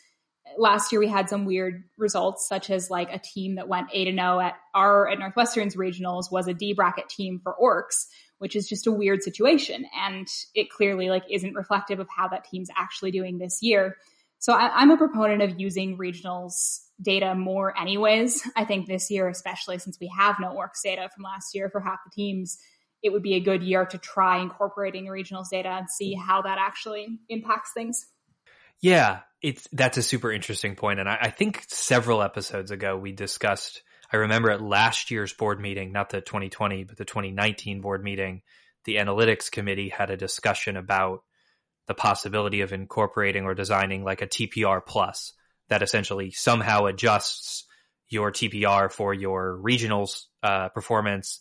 [0.57, 4.07] last year we had some weird results, such as like a team that went eight
[4.07, 8.05] and zero at our at Northwestern's regionals was a D bracket team for orcs,
[8.39, 12.45] which is just a weird situation, and it clearly like isn't reflective of how that
[12.45, 13.95] team's actually doing this year.
[14.39, 18.47] So I, am a proponent of using regionals data more, anyways.
[18.55, 21.81] I think this year, especially since we have no orcs data from last year for
[21.81, 22.57] half the teams,
[23.01, 26.57] it would be a good year to try incorporating regionals data and see how that
[26.59, 28.05] actually impacts things.
[28.81, 33.11] Yeah, it's that's a super interesting point, and I, I, think several episodes ago we
[33.11, 33.81] discussed.
[34.11, 38.43] I remember at last year's board meeting, not the 2020, but the 2019 board meeting,
[38.85, 41.23] the analytics committee had a discussion about
[41.87, 45.33] the possibility of incorporating or designing like a TPR plus
[45.69, 47.65] that essentially somehow adjusts
[48.09, 51.39] your TPR for your regionals uh, performance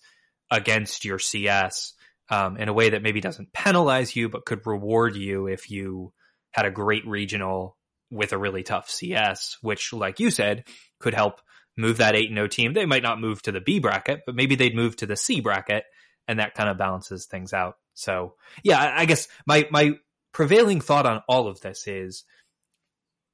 [0.50, 1.92] against your CS
[2.30, 6.12] um, in a way that maybe doesn't penalize you, but could reward you if you
[6.54, 7.76] had a great regional
[8.12, 10.64] with a really tough CS, which, like you said,
[11.00, 11.40] could help
[11.76, 12.72] move that 8 0 team.
[12.72, 15.40] They might not move to the B bracket, but maybe they'd move to the C
[15.40, 15.82] bracket
[16.28, 17.74] and that kind of balances things out.
[17.94, 19.98] So, yeah, I guess my my
[20.32, 22.22] prevailing thought on all of this is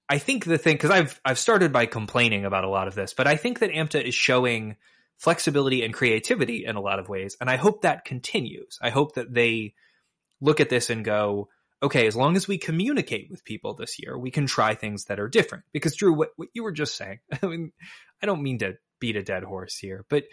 [0.08, 3.12] I think the thing cuz I've I've started by complaining about a lot of this,
[3.12, 4.76] but I think that AMTA is showing
[5.18, 8.78] flexibility and creativity in a lot of ways and I hope that continues.
[8.80, 9.74] I hope that they
[10.40, 11.50] look at this and go,
[11.82, 15.20] okay, as long as we communicate with people this year, we can try things that
[15.20, 15.64] are different.
[15.72, 17.72] Because Drew, what, what you were just saying, I mean,
[18.22, 20.24] I don't mean to beat a dead horse here, but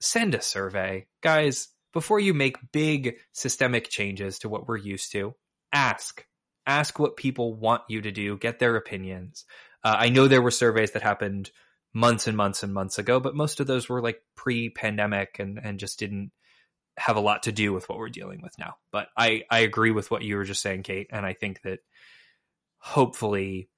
[0.00, 1.06] send a survey.
[1.22, 5.34] Guys, before you make big systemic changes to what we're used to,
[5.72, 6.24] ask.
[6.66, 9.44] Ask what people want you to do, get their opinions.
[9.82, 11.50] Uh, I know there were surveys that happened
[11.92, 15.58] months and months and months ago, but most of those were like pre pandemic and,
[15.62, 16.30] and just didn't
[16.96, 18.74] have a lot to do with what we're dealing with now.
[18.90, 21.08] But I, I agree with what you were just saying, Kate.
[21.10, 21.80] And I think that
[22.78, 23.68] hopefully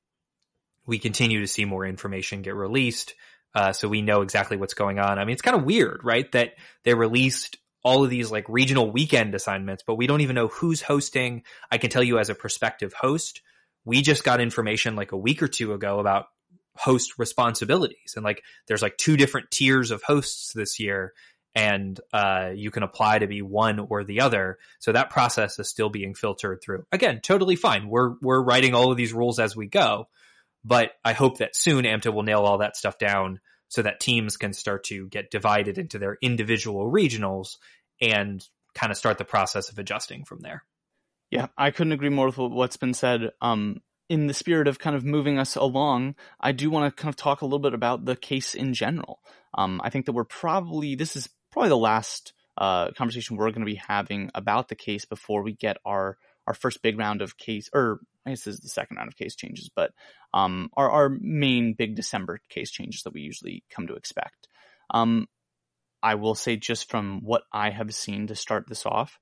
[0.87, 3.15] we continue to see more information get released.
[3.55, 5.19] Uh, so we know exactly what's going on.
[5.19, 6.31] I mean, it's kind of weird, right?
[6.33, 10.49] That they released all of these like regional weekend assignments, but we don't even know
[10.49, 11.45] who's hosting.
[11.71, 13.43] I can tell you as a prospective host,
[13.85, 16.27] we just got information like a week or two ago about
[16.77, 18.15] host responsibilities.
[18.17, 21.13] And like there's like two different tiers of hosts this year
[21.55, 24.59] and uh, you can apply to be one or the other.
[24.81, 26.85] So that process is still being filtered through.
[26.91, 27.89] Again, totally fine.
[27.89, 30.09] We're we're writing all of these rules as we go,
[30.65, 34.37] but I hope that soon AMTA will nail all that stuff down so that teams
[34.37, 37.57] can start to get divided into their individual regionals
[38.01, 40.65] and kind of start the process of adjusting from there.
[41.31, 43.31] Yeah, I couldn't agree more with what's been said.
[43.41, 47.13] Um, in the spirit of kind of moving us along, I do want to kind
[47.13, 49.21] of talk a little bit about the case in general.
[49.57, 53.61] Um, I think that we're probably this is probably the last uh, conversation we're going
[53.61, 57.39] to be having about the case before we get our our first big round of
[57.39, 59.93] case, or I guess this is the second round of case changes, but
[60.35, 64.49] um, our our main big December case changes that we usually come to expect.
[64.91, 65.27] Um,
[66.03, 69.19] I will say just from what I have seen to start this off,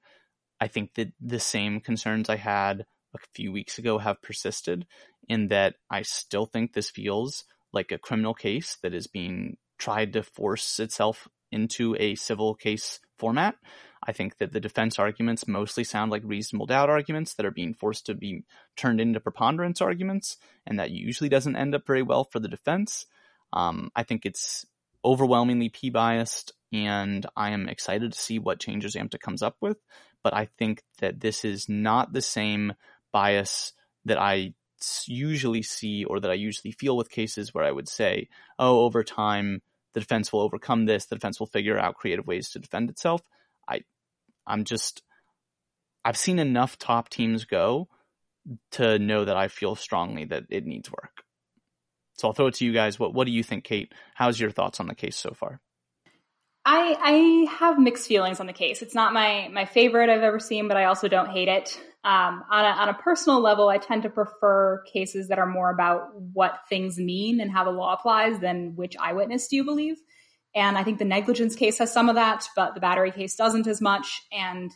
[0.58, 4.86] I think that the same concerns I had a few weeks ago have persisted
[5.28, 10.14] in that I still think this feels like a criminal case that is being tried
[10.14, 13.56] to force itself into a civil case format.
[14.04, 17.74] I think that the defense arguments mostly sound like reasonable doubt arguments that are being
[17.74, 18.44] forced to be
[18.76, 23.06] turned into preponderance arguments, and that usually doesn't end up very well for the defense.
[23.52, 24.66] Um, I think it's
[25.04, 29.78] overwhelmingly P biased, and I am excited to see what changes AMTA comes up with.
[30.24, 32.74] But I think that this is not the same
[33.12, 33.72] bias
[34.04, 34.54] that I
[35.06, 39.04] usually see or that I usually feel with cases where I would say, oh, over
[39.04, 39.62] time,
[39.94, 41.06] the defense will overcome this.
[41.06, 43.22] The defense will figure out creative ways to defend itself.
[43.68, 43.82] I,
[44.46, 45.02] I'm just,
[46.04, 47.88] I've seen enough top teams go
[48.72, 51.22] to know that I feel strongly that it needs work.
[52.14, 52.98] So I'll throw it to you guys.
[52.98, 53.92] What What do you think, Kate?
[54.14, 55.60] How's your thoughts on the case so far?
[56.64, 58.82] I I have mixed feelings on the case.
[58.82, 61.80] It's not my my favorite I've ever seen, but I also don't hate it.
[62.04, 65.70] Um, on a on a personal level, I tend to prefer cases that are more
[65.70, 69.96] about what things mean and how the law applies than which eyewitness do you believe.
[70.54, 73.66] And I think the negligence case has some of that, but the battery case doesn't
[73.66, 74.70] as much, and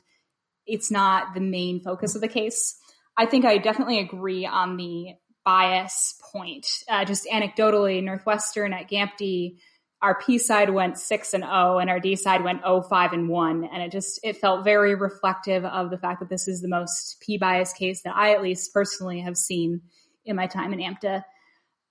[0.67, 2.79] it's not the main focus of the case.
[3.17, 6.67] I think I definitely agree on the bias point.
[6.89, 9.59] Uh, just anecdotally, Northwestern at GAMTI
[10.07, 13.29] our P side went six and O and our D side went O five and
[13.29, 13.65] one.
[13.65, 17.17] And it just, it felt very reflective of the fact that this is the most
[17.21, 19.81] P bias case that I at least personally have seen
[20.25, 21.25] in my time in AMTA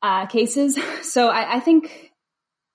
[0.02, 0.80] uh, cases.
[1.04, 2.14] So I, I think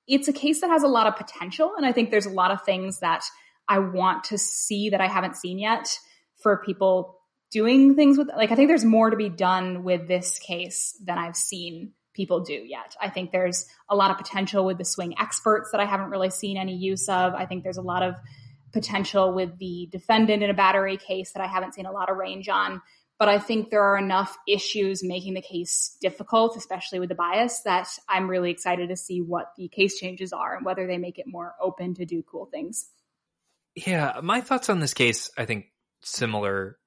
[0.07, 1.73] it's a case that has a lot of potential.
[1.75, 3.25] And I think there's a lot of things that
[3.67, 5.89] I want to see that I haven't seen yet
[6.43, 7.19] for people
[7.51, 11.17] doing things with, like, I think there's more to be done with this case than
[11.17, 12.97] I've seen people do yet.
[13.01, 16.31] I think there's a lot of potential with the swing experts that I haven't really
[16.31, 17.35] seen any use of.
[17.35, 18.15] I think there's a lot of
[18.73, 22.17] potential with the defendant in a battery case that I haven't seen a lot of
[22.17, 22.83] range on.
[23.19, 27.61] But I think there are enough issues making the case difficult, especially with the bias,
[27.67, 31.19] that I'm really excited to see what the case changes are and whether they make
[31.19, 32.89] it more open to do cool things.
[33.75, 35.67] Yeah, my thoughts on this case, I think
[36.03, 36.79] similar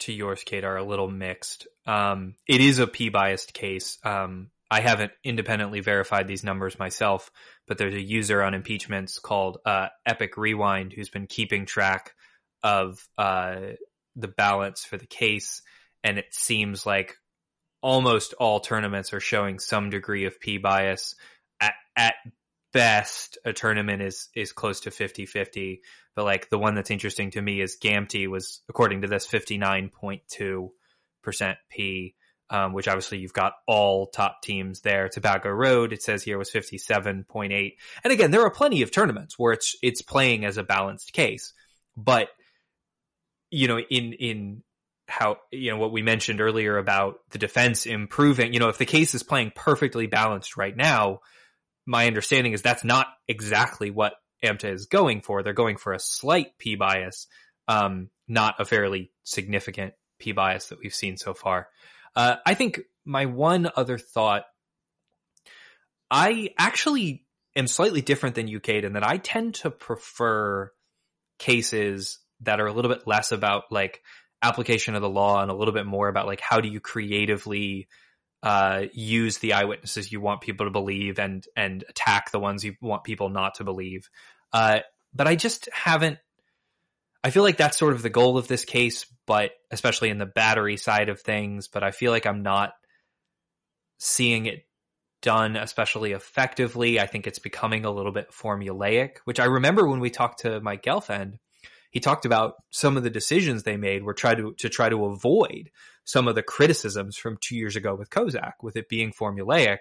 [0.00, 1.66] to yours, Kate, are a little mixed.
[1.86, 3.98] Um, it is a P biased case.
[4.04, 7.30] Um, I haven't independently verified these numbers myself,
[7.66, 12.12] but there's a user on impeachments called uh, Epic Rewind who's been keeping track
[12.62, 13.60] of uh,
[14.16, 15.62] the balance for the case,
[16.04, 17.16] and it seems like
[17.82, 21.14] almost all tournaments are showing some degree of P bias.
[21.60, 22.14] At, at
[22.72, 25.80] best, a tournament is is close to 50-50,
[26.14, 30.68] but like the one that's interesting to me is GAMTI was according to this 59.2
[31.22, 32.14] percent P.
[32.50, 35.08] um, which obviously you've got all top teams there.
[35.08, 37.76] Tobacco Road, it says here was 57.8.
[38.04, 41.52] And again, there are plenty of tournaments where it's, it's playing as a balanced case,
[41.96, 42.28] but
[43.50, 44.62] you know, in, in
[45.06, 48.86] how, you know, what we mentioned earlier about the defense improving, you know, if the
[48.86, 51.20] case is playing perfectly balanced right now,
[51.88, 54.12] my understanding is that's not exactly what
[54.44, 55.42] AMTA is going for.
[55.42, 57.28] They're going for a slight P bias,
[57.66, 61.68] um, not a fairly significant P bias that we've seen so far.
[62.14, 64.44] Uh, I think my one other thought,
[66.10, 67.24] I actually
[67.56, 70.70] am slightly different than you, Kate, in that I tend to prefer
[71.38, 74.02] cases that are a little bit less about like
[74.42, 77.88] application of the law and a little bit more about like how do you creatively
[78.42, 82.74] uh, use the eyewitnesses you want people to believe and and attack the ones you
[82.80, 84.08] want people not to believe.
[84.52, 84.80] Uh,
[85.14, 86.18] but I just haven't
[87.24, 90.26] I feel like that's sort of the goal of this case, but especially in the
[90.26, 92.72] battery side of things, but I feel like I'm not
[93.98, 94.64] seeing it
[95.20, 97.00] done especially effectively.
[97.00, 100.60] I think it's becoming a little bit formulaic, which I remember when we talked to
[100.60, 101.38] Mike Gelfand,
[101.90, 105.06] he talked about some of the decisions they made were try to to try to
[105.06, 105.70] avoid
[106.04, 109.78] some of the criticisms from two years ago with Kozak, with it being formulaic.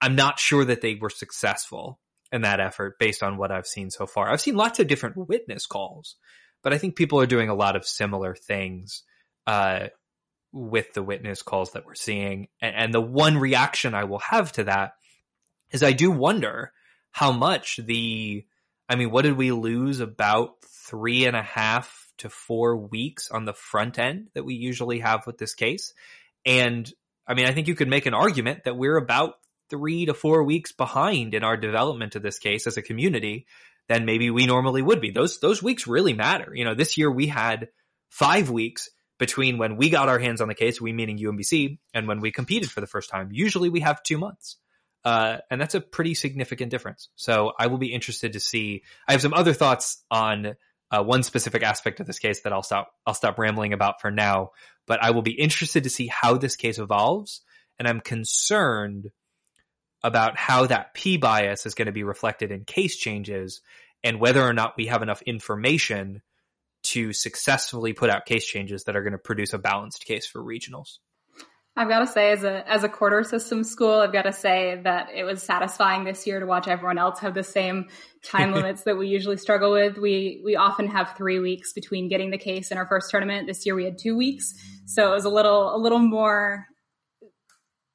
[0.00, 1.98] I'm not sure that they were successful
[2.32, 4.30] in that effort based on what I've seen so far.
[4.30, 6.16] I've seen lots of different witness calls
[6.66, 9.04] but I think people are doing a lot of similar things
[9.46, 9.86] uh,
[10.52, 12.48] with the witness calls that we're seeing.
[12.60, 14.94] And, and the one reaction I will have to that
[15.70, 16.72] is I do wonder
[17.12, 18.44] how much the,
[18.88, 20.54] I mean, what did we lose about
[20.86, 25.26] three and a half to four weeks on the front end that we usually have
[25.26, 25.92] with this case?
[26.44, 26.90] And
[27.26, 29.34] I mean, I think you could make an argument that we're about
[29.68, 33.46] three to four weeks behind in our development of this case as a community
[33.88, 35.10] than maybe we normally would be.
[35.10, 36.52] Those those weeks really matter.
[36.54, 37.68] You know, this year we had
[38.10, 42.06] five weeks between when we got our hands on the case, we meaning UMBC, and
[42.06, 43.30] when we competed for the first time.
[43.32, 44.56] Usually we have two months.
[45.04, 47.10] Uh, and that's a pretty significant difference.
[47.14, 48.82] So I will be interested to see.
[49.06, 50.56] I have some other thoughts on
[50.90, 52.92] uh, one specific aspect of this case that I'll stop.
[53.06, 54.50] I'll stop rambling about for now.
[54.86, 57.42] But I will be interested to see how this case evolves,
[57.78, 59.10] and I'm concerned
[60.04, 63.60] about how that P bias is going to be reflected in case changes
[64.04, 66.22] and whether or not we have enough information
[66.84, 70.40] to successfully put out case changes that are going to produce a balanced case for
[70.40, 70.98] regionals.
[71.78, 74.80] I've got to say, as a as a quarter system school, I've got to say
[74.84, 77.88] that it was satisfying this year to watch everyone else have the same
[78.24, 79.98] time limits that we usually struggle with.
[79.98, 83.46] We we often have three weeks between getting the case in our first tournament.
[83.46, 84.54] This year we had two weeks,
[84.86, 86.66] so it was a little a little more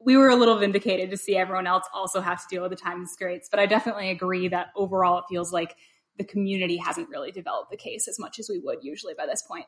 [0.04, 2.76] we were a little vindicated to see everyone else also have to deal with the
[2.76, 3.48] time constraints.
[3.50, 5.76] But I definitely agree that overall it feels like
[6.18, 9.42] the community hasn't really developed the case as much as we would usually by this
[9.42, 9.66] point.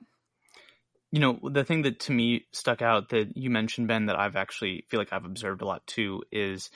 [1.13, 4.35] You know, the thing that to me stuck out that you mentioned, Ben, that I've
[4.35, 6.71] actually feel like I've observed a lot too is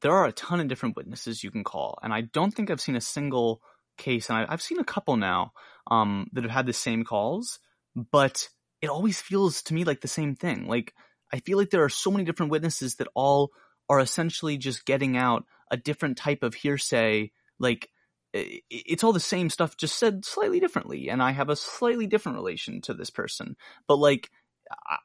[0.00, 1.98] there are a ton of different witnesses you can call.
[2.02, 3.60] And I don't think I've seen a single
[3.98, 5.52] case, and I've seen a couple now
[5.90, 7.58] um, that have had the same calls,
[7.94, 8.48] but
[8.80, 10.66] it always feels to me like the same thing.
[10.66, 10.94] Like,
[11.30, 13.50] I feel like there are so many different witnesses that all
[13.90, 17.30] are essentially just getting out a different type of hearsay.
[17.58, 17.90] Like
[18.32, 21.08] it's all the same stuff, just said slightly differently.
[21.10, 23.56] And I have a slightly different relation to this person.
[23.86, 24.30] But like,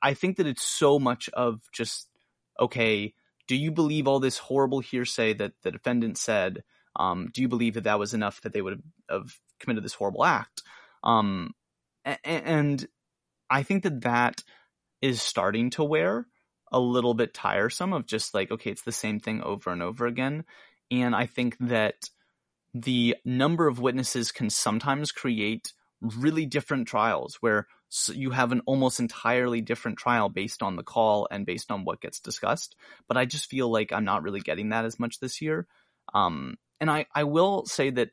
[0.01, 2.09] I think that it's so much of just,
[2.59, 3.13] okay,
[3.47, 6.63] do you believe all this horrible hearsay that the defendant said?
[6.95, 10.25] Um, do you believe that that was enough that they would have committed this horrible
[10.25, 10.63] act?
[11.03, 11.53] Um,
[12.23, 12.87] and
[13.49, 14.43] I think that that
[15.01, 16.27] is starting to wear
[16.71, 20.05] a little bit tiresome of just like, okay, it's the same thing over and over
[20.05, 20.45] again.
[20.91, 22.09] And I think that
[22.83, 27.67] the number of witnesses can sometimes create really different trials where
[28.09, 32.01] you have an almost entirely different trial based on the call and based on what
[32.01, 32.75] gets discussed.
[33.07, 35.67] But I just feel like I'm not really getting that as much this year.
[36.13, 38.09] Um, and I, I will say that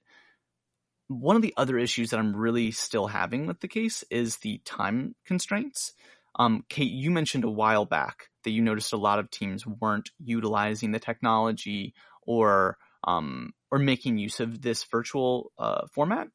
[1.09, 4.61] one of the other issues that I'm really still having with the case is the
[4.65, 5.93] time constraints.
[6.37, 10.11] Um, Kate, you mentioned a while back that you noticed a lot of teams weren't
[10.19, 11.95] utilizing the technology
[12.27, 16.29] or um, or making use of this virtual uh, format.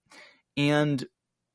[0.58, 1.04] And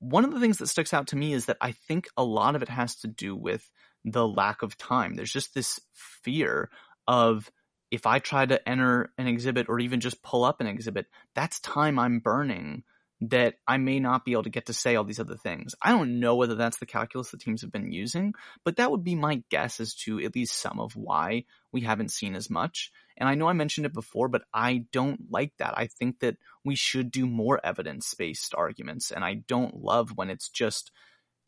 [0.01, 2.57] one of the things that sticks out to me is that I think a lot
[2.57, 3.69] of it has to do with
[4.05, 5.15] the lack of time.
[5.15, 5.81] There's just this
[6.23, 6.71] fear
[7.07, 7.51] of
[7.91, 11.61] if I try to enter an exhibit or even just pull up an exhibit, that's
[11.61, 12.83] time I'm burning
[13.21, 15.75] that I may not be able to get to say all these other things.
[15.81, 18.35] I don't know whether that's the calculus the teams have been using,
[18.65, 22.11] but that would be my guess as to at least some of why we haven't
[22.11, 22.91] seen as much.
[23.17, 25.75] And I know I mentioned it before, but I don't like that.
[25.77, 29.11] I think that we should do more evidence based arguments.
[29.11, 30.91] And I don't love when it's just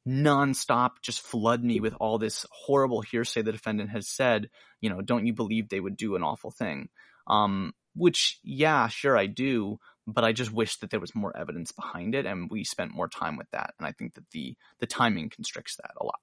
[0.07, 4.49] nonstop just flood me with all this horrible hearsay the defendant has said,
[4.81, 6.89] you know, don't you believe they would do an awful thing?
[7.27, 11.73] Um, which, yeah, sure, I do, but I just wish that there was more evidence
[11.73, 13.75] behind it and we spent more time with that.
[13.79, 16.21] And I think that the, the timing constricts that a lot.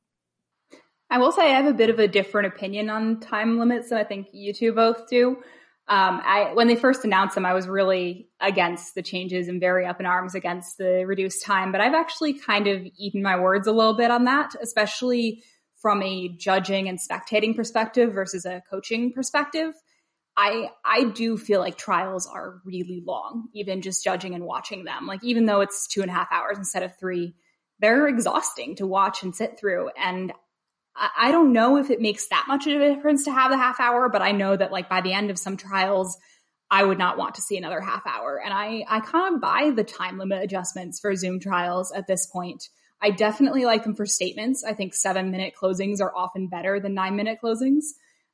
[1.13, 3.99] I will say I have a bit of a different opinion on time limits than
[3.99, 5.37] I think you two both do.
[5.87, 9.85] Um, I, when they first announced them, I was really against the changes and very
[9.85, 11.71] up in arms against the reduced time.
[11.71, 15.43] But I've actually kind of eaten my words a little bit on that, especially
[15.83, 19.75] from a judging and spectating perspective versus a coaching perspective.
[20.35, 25.05] I I do feel like trials are really long, even just judging and watching them.
[25.05, 27.35] Like even though it's two and a half hours instead of three,
[27.77, 29.89] they're exhausting to watch and sit through.
[29.95, 30.33] And
[30.95, 33.79] I don't know if it makes that much of a difference to have the half
[33.79, 36.17] hour, but I know that like by the end of some trials,
[36.69, 38.41] I would not want to see another half hour.
[38.43, 42.27] And I, I kind of buy the time limit adjustments for Zoom trials at this
[42.27, 42.67] point.
[43.01, 44.63] I definitely like them for statements.
[44.63, 47.83] I think seven minute closings are often better than nine minute closings.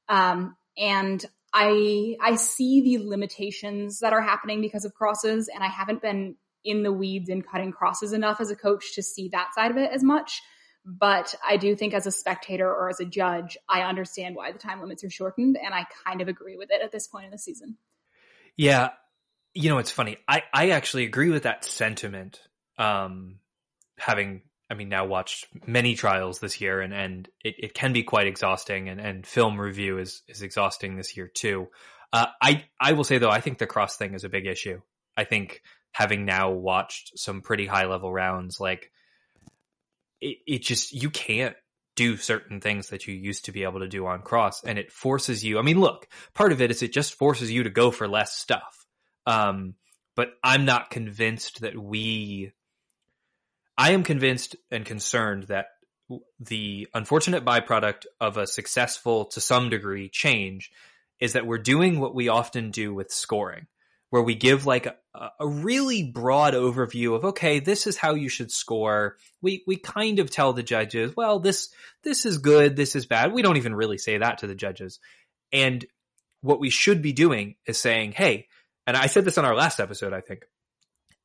[0.07, 5.68] Um, and I, I see the limitations that are happening because of crosses and I
[5.68, 9.53] haven't been in the weeds in cutting crosses enough as a coach to see that
[9.55, 10.41] side of it as much.
[10.91, 14.57] But I do think as a spectator or as a judge, I understand why the
[14.57, 17.31] time limits are shortened and I kind of agree with it at this point in
[17.31, 17.77] the season.
[18.57, 18.89] Yeah.
[19.53, 20.17] You know, it's funny.
[20.27, 22.41] I, I actually agree with that sentiment.
[22.79, 23.35] Um,
[23.99, 28.01] having, I mean, now watched many trials this year and, and it, it can be
[28.01, 31.67] quite exhausting and, and film review is, is exhausting this year too.
[32.11, 34.81] Uh, I, I will say though, I think the cross thing is a big issue.
[35.15, 35.61] I think
[35.91, 38.91] having now watched some pretty high level rounds, like
[40.22, 41.55] it, it just you can't
[41.95, 44.91] do certain things that you used to be able to do on cross and it
[44.91, 47.91] forces you i mean look part of it is it just forces you to go
[47.91, 48.86] for less stuff.
[49.26, 49.76] Um,
[50.15, 52.51] but i'm not convinced that we
[53.78, 55.67] i am convinced and concerned that
[56.39, 60.72] the unfortunate byproduct of a successful to some degree change
[61.20, 63.67] is that we're doing what we often do with scoring
[64.10, 64.95] where we give like a,
[65.39, 69.18] a, really broad overview of okay this is how you should score.
[69.41, 71.70] We we kind of tell the judges well this
[72.03, 73.34] this is good this is bad.
[73.34, 74.99] We don't even really say that to the judges.
[75.51, 75.86] And
[76.41, 78.47] what we should be doing is saying hey
[78.88, 80.45] and i said this on our last episode i think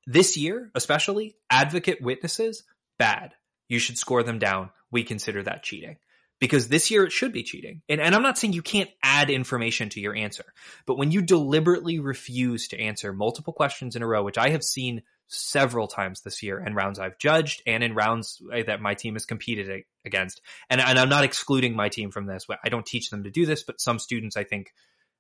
[0.07, 2.65] this year especially advocate witnesses
[2.99, 3.35] bad.
[3.69, 4.71] You should score them down.
[4.91, 5.97] We consider that cheating
[6.45, 7.81] because this year it should be cheating.
[7.89, 10.45] And, and I'm not saying you can't add information to your answer,
[10.85, 14.63] but when you deliberately refuse to answer multiple questions in a row, which I have
[14.63, 19.15] seen several times this year in rounds I've judged and in rounds that my team
[19.15, 20.43] has competed against.
[20.69, 22.47] And, and I'm not excluding my team from this.
[22.63, 24.71] I don't teach them to do this, but some students I think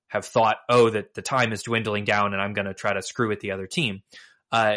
[0.09, 3.01] have thought, oh, that the time is dwindling down and I'm going to try to
[3.01, 4.03] screw with the other team.
[4.53, 4.77] Uh,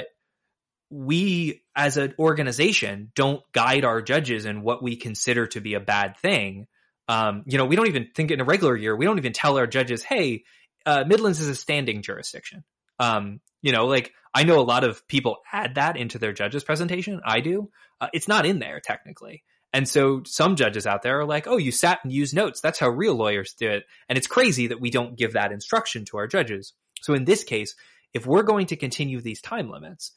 [0.90, 5.80] we as an organization don't guide our judges in what we consider to be a
[5.80, 6.68] bad thing.
[7.08, 9.58] Um, you know, we don't even think in a regular year, we don't even tell
[9.58, 10.44] our judges, hey,
[10.86, 12.64] uh, Midlands is a standing jurisdiction.
[13.00, 16.64] Um, you know, like I know a lot of people add that into their judges
[16.64, 17.22] presentation.
[17.26, 17.70] I do.
[18.00, 19.44] Uh, it's not in there technically.
[19.74, 22.62] And so some judges out there are like, oh, you sat and used notes.
[22.62, 23.84] That's how real lawyers do it.
[24.08, 26.74] And it's crazy that we don't give that instruction to our judges.
[27.02, 27.76] So in this case,
[28.14, 30.14] if we're going to continue these time limits,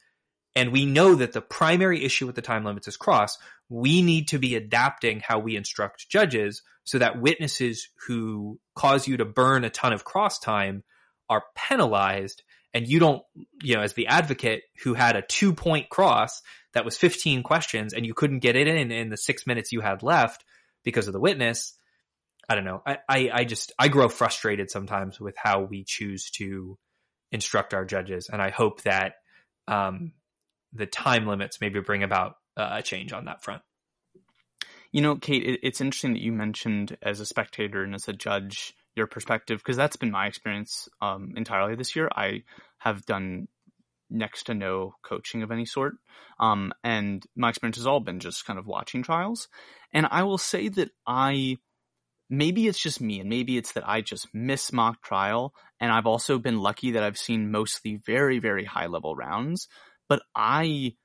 [0.55, 3.37] and we know that the primary issue with the time limits is cross,
[3.69, 9.17] we need to be adapting how we instruct judges so that witnesses who cause you
[9.17, 10.83] to burn a ton of cross time
[11.29, 12.43] are penalized
[12.73, 13.21] and you don't,
[13.61, 16.41] you know, as the advocate who had a two point cross
[16.73, 19.81] that was 15 questions and you couldn't get it in in the six minutes you
[19.81, 20.43] had left
[20.83, 21.73] because of the witness.
[22.49, 22.81] I don't know.
[22.85, 26.77] I, I, I just, I grow frustrated sometimes with how we choose to
[27.31, 28.29] instruct our judges.
[28.31, 29.13] And I hope that,
[29.67, 30.13] um,
[30.73, 33.61] the time limits maybe bring about uh, a change on that front.
[34.91, 38.13] You know, Kate, it, it's interesting that you mentioned as a spectator and as a
[38.13, 42.09] judge your perspective because that's been my experience um, entirely this year.
[42.13, 42.43] I
[42.79, 43.47] have done
[44.09, 45.95] next to no coaching of any sort,
[46.39, 49.47] um, and my experience has all been just kind of watching trials.
[49.93, 51.57] And I will say that I
[52.29, 56.07] maybe it's just me and maybe it's that I just miss mock trial and I've
[56.07, 59.67] also been lucky that I've seen mostly very very high level rounds
[60.11, 60.95] but I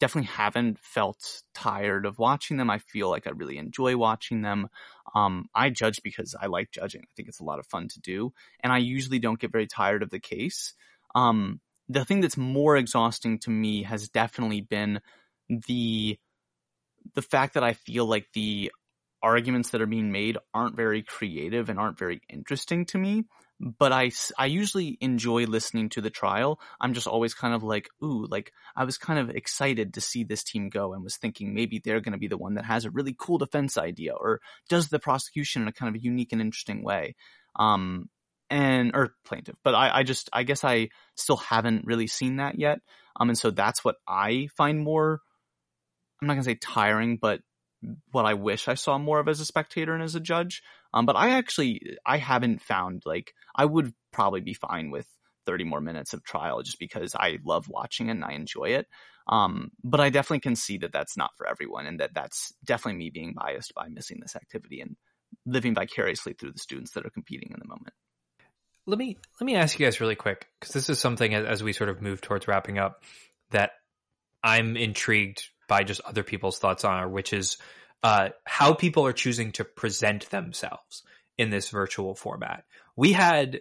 [0.00, 2.70] definitely haven't felt tired of watching them.
[2.70, 4.66] I feel like I really enjoy watching them.
[5.14, 7.02] Um, I judge because I like judging.
[7.02, 9.68] I think it's a lot of fun to do, and I usually don't get very
[9.68, 10.74] tired of the case.
[11.14, 15.02] Um, the thing that's more exhausting to me has definitely been
[15.48, 16.18] the
[17.14, 18.72] the fact that I feel like the
[19.22, 23.22] arguments that are being made aren't very creative and aren't very interesting to me.
[23.60, 26.60] But I, I usually enjoy listening to the trial.
[26.80, 30.22] I'm just always kind of like, ooh, like I was kind of excited to see
[30.22, 32.84] this team go and was thinking maybe they're going to be the one that has
[32.84, 36.40] a really cool defense idea or does the prosecution in a kind of unique and
[36.40, 37.16] interesting way.
[37.56, 38.08] Um,
[38.50, 42.58] and, or plaintiff, but I, I just, I guess I still haven't really seen that
[42.58, 42.78] yet.
[43.20, 45.20] Um, and so that's what I find more,
[46.22, 47.40] I'm not going to say tiring, but
[48.10, 50.62] what I wish I saw more of as a spectator and as a judge.
[50.94, 55.06] Um, but I actually I haven't found like I would probably be fine with
[55.46, 58.86] 30 more minutes of trial just because I love watching it and I enjoy it.
[59.28, 62.98] Um, but I definitely can see that that's not for everyone and that that's definitely
[62.98, 64.96] me being biased by missing this activity and
[65.44, 67.94] living vicariously through the students that are competing in the moment.
[68.86, 71.74] Let me let me ask you guys really quick because this is something as we
[71.74, 73.02] sort of move towards wrapping up
[73.50, 73.72] that
[74.42, 77.58] I'm intrigued by just other people's thoughts on, which is
[78.02, 81.02] uh, how people are choosing to present themselves
[81.36, 82.64] in this virtual format.
[82.96, 83.60] We had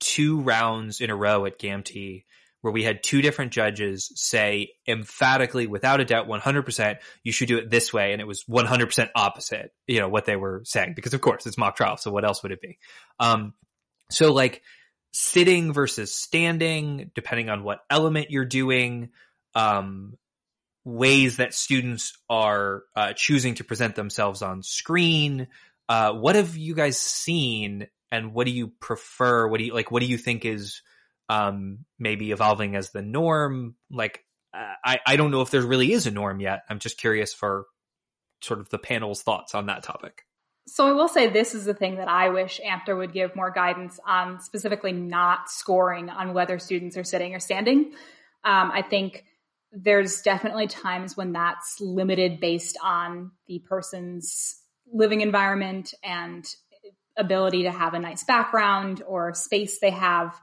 [0.00, 2.24] two rounds in a row at GAMTI
[2.60, 7.58] where we had two different judges say emphatically, without a doubt, 100%, you should do
[7.58, 8.12] it this way.
[8.12, 11.58] And it was 100% opposite, you know, what they were saying, because of course it's
[11.58, 11.98] mock trial.
[11.98, 12.78] So what else would it be?
[13.20, 13.52] Um,
[14.10, 14.62] so like
[15.12, 19.10] sitting versus standing, depending on what element you're doing,
[19.54, 20.16] um,
[20.84, 25.48] ways that students are uh, choosing to present themselves on screen.
[25.88, 29.48] Uh, what have you guys seen, and what do you prefer?
[29.48, 29.90] What do you like?
[29.90, 30.82] What do you think is
[31.28, 33.74] um, maybe evolving as the norm?
[33.90, 36.62] Like, uh, I I don't know if there really is a norm yet.
[36.68, 37.66] I'm just curious for
[38.42, 40.22] sort of the panel's thoughts on that topic.
[40.66, 43.50] So I will say this is the thing that I wish AMTA would give more
[43.50, 47.92] guidance on, specifically not scoring on whether students are sitting or standing.
[48.44, 49.24] Um, I think
[49.74, 54.60] there's definitely times when that's limited based on the person's
[54.92, 56.46] living environment and
[57.16, 60.38] ability to have a nice background or space they have.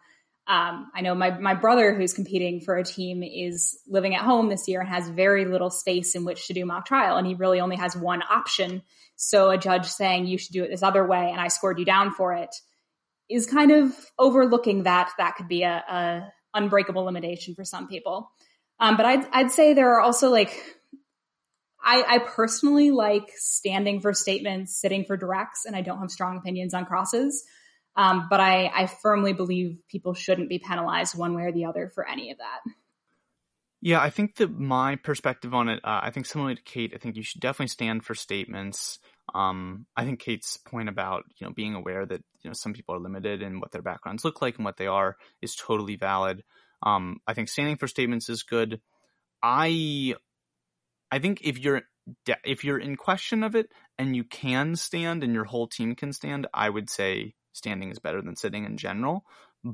[0.48, 4.50] Um, I know my, my brother, who's competing for a team, is living at home
[4.50, 7.36] this year and has very little space in which to do mock trial, and he
[7.36, 8.82] really only has one option.
[9.16, 11.86] So a judge saying you should do it this other way, and I scored you
[11.86, 12.54] down for it,
[13.30, 18.32] is kind of overlooking that that could be a, a unbreakable limitation for some people.
[18.82, 20.52] Um, but I'd, I'd say there are also like,
[21.84, 26.38] I, I personally like standing for statements, sitting for directs, and I don't have strong
[26.38, 27.44] opinions on crosses.
[27.96, 31.92] Um, but I, I firmly believe people shouldn't be penalized one way or the other
[31.94, 32.60] for any of that.
[33.82, 37.00] Yeah, I think that my perspective on it, uh, I think similarly to Kate, I
[37.00, 39.00] think you should definitely stand for statements.
[39.34, 42.94] Um, I think Kate's point about you know being aware that you know some people
[42.96, 46.44] are limited in what their backgrounds look like and what they are is totally valid.
[46.84, 48.82] Um, I think standing for statements is good.
[49.44, 50.16] I,
[51.12, 51.84] I think if you're
[52.44, 56.14] if you're in question of it and you can stand and your whole team can
[56.14, 59.24] stand, I would say standing is better than sitting in general.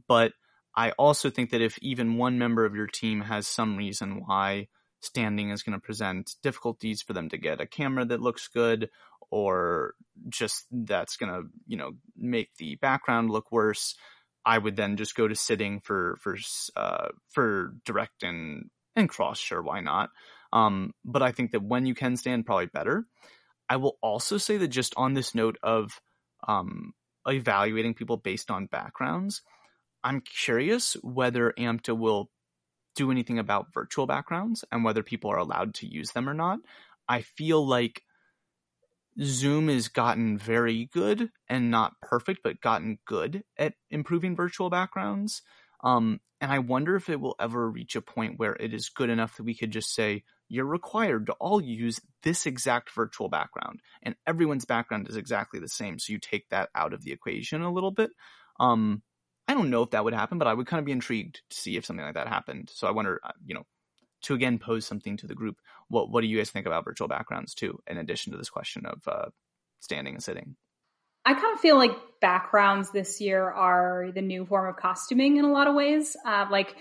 [0.08, 0.34] But
[0.76, 4.68] I also think that if even one member of your team has some reason why
[5.00, 8.90] standing is going to present difficulties for them to get a camera that looks good
[9.30, 9.94] or
[10.30, 13.96] just that's going to, you know, make the background look worse,
[14.48, 16.38] I would then just go to sitting for for
[16.78, 19.38] uh, for direct and and cross.
[19.38, 20.10] Sure, why not?
[20.54, 23.06] Um, but I think that when you can stand, probably better.
[23.70, 26.00] I will also say that just on this note of
[26.48, 26.94] um,
[27.28, 29.42] evaluating people based on backgrounds,
[30.06, 32.32] I'm curious whether AMTA will
[32.96, 36.60] do anything about virtual backgrounds and whether people are allowed to use them or not.
[37.10, 38.04] I feel like
[39.22, 45.42] Zoom has gotten very good and not perfect, but gotten good at improving virtual backgrounds.
[45.84, 49.10] Um, and I wonder if it will ever reach a point where it is good
[49.10, 53.82] enough that we could just say, you're required to all use this exact virtual background,
[54.02, 56.00] and everyone's background is exactly the same.
[56.00, 58.12] So you take that out of the equation a little bit.
[58.60, 59.02] Um,
[59.48, 61.56] I don't know if that would happen, but I would kind of be intrigued to
[61.58, 62.70] see if something like that happened.
[62.74, 63.64] So I wonder, uh, you know,
[64.24, 65.58] to again pose something to the group.
[65.90, 67.80] What what do you guys think about virtual backgrounds too?
[67.88, 69.30] In addition to this question of uh,
[69.80, 70.56] standing and sitting.
[71.26, 71.92] I kind of feel like
[72.22, 76.16] backgrounds this year are the new form of costuming in a lot of ways.
[76.26, 76.74] Uh, like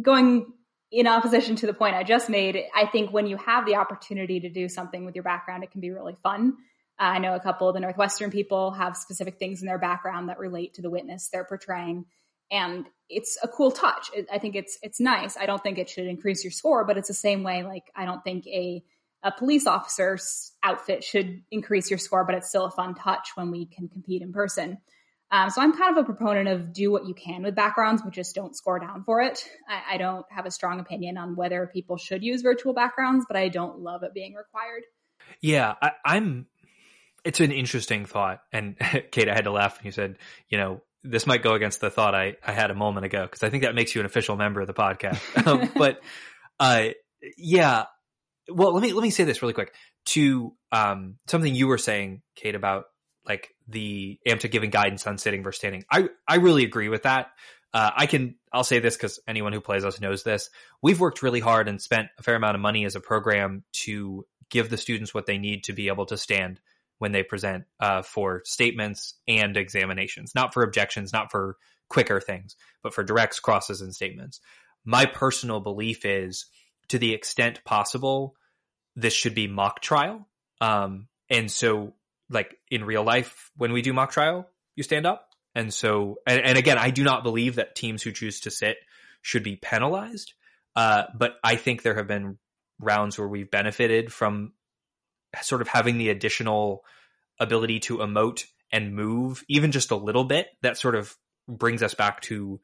[0.00, 0.46] going
[0.90, 4.40] in opposition to the point I just made, I think when you have the opportunity
[4.40, 6.54] to do something with your background, it can be really fun.
[6.98, 10.30] Uh, I know a couple of the Northwestern people have specific things in their background
[10.30, 12.06] that relate to the witness they're portraying
[12.50, 14.10] and it's a cool touch.
[14.32, 15.36] I think it's it's nice.
[15.36, 17.62] I don't think it should increase your score, but it's the same way.
[17.62, 18.82] Like I don't think a
[19.22, 23.50] a police officer's outfit should increase your score, but it's still a fun touch when
[23.50, 24.78] we can compete in person.
[25.30, 28.12] Um, so I'm kind of a proponent of do what you can with backgrounds, but
[28.12, 29.44] just don't score down for it.
[29.68, 33.36] I, I don't have a strong opinion on whether people should use virtual backgrounds, but
[33.36, 34.84] I don't love it being required.
[35.40, 36.46] Yeah, I, I'm.
[37.24, 38.78] It's an interesting thought, and
[39.10, 40.18] Kate, I had to laugh when you said,
[40.48, 43.42] you know, this might go against the thought I, I had a moment ago because
[43.42, 45.20] I think that makes you an official member of the podcast.
[45.46, 46.00] um, but
[46.58, 46.88] uh,
[47.36, 47.84] yeah,
[48.48, 49.74] well, let me let me say this really quick
[50.06, 52.84] to um, something you were saying, Kate, about
[53.26, 55.84] like the AMTA giving guidance on sitting versus standing.
[55.90, 57.28] I I really agree with that.
[57.74, 60.50] Uh, I can I'll say this because anyone who plays us knows this.
[60.82, 64.24] We've worked really hard and spent a fair amount of money as a program to
[64.48, 66.60] give the students what they need to be able to stand
[66.98, 71.56] when they present uh, for statements and examinations, not for objections, not for
[71.88, 74.40] quicker things, but for directs, crosses, and statements.
[74.84, 76.46] My personal belief is
[76.88, 78.34] to the extent possible,
[78.94, 80.26] this should be mock trial.
[80.60, 81.94] Um, and so,
[82.30, 85.28] like in real life, when we do mock trial, you stand up.
[85.54, 88.76] And so, and, and again, I do not believe that teams who choose to sit
[89.22, 90.34] should be penalized.
[90.74, 92.38] Uh, but I think there have been
[92.78, 94.52] rounds where we've benefited from
[95.42, 96.84] sort of having the additional
[97.38, 101.14] ability to emote and move even just a little bit that sort of
[101.48, 102.60] brings us back to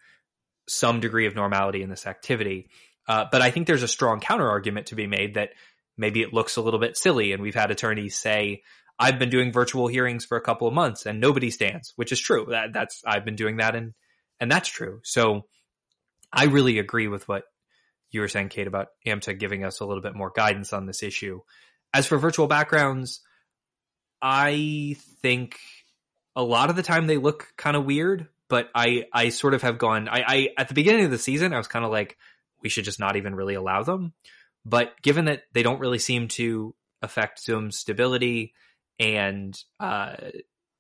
[0.69, 2.69] some degree of normality in this activity.
[3.09, 5.51] Uh, but I think there's a strong counter argument to be made that
[5.97, 7.33] maybe it looks a little bit silly.
[7.33, 8.63] And we've had attorneys say,
[8.99, 12.21] I've been doing virtual hearings for a couple of months and nobody stands, which is
[12.21, 12.47] true.
[12.51, 13.93] That that's I've been doing that and
[14.39, 15.01] and that's true.
[15.03, 15.43] So
[16.33, 17.45] I really agree with what
[18.11, 21.03] you were saying, Kate, about AMTA giving us a little bit more guidance on this
[21.03, 21.41] issue.
[21.95, 23.21] As for virtual backgrounds,
[24.21, 25.59] I think
[26.35, 29.63] a lot of the time they look kind of weird, but I I sort of
[29.63, 32.17] have gone I, I at the beginning of the season I was kind of like
[32.63, 34.13] we should just not even really allow them.
[34.65, 38.55] But given that they don't really seem to affect Zoom's stability
[38.99, 40.15] and uh,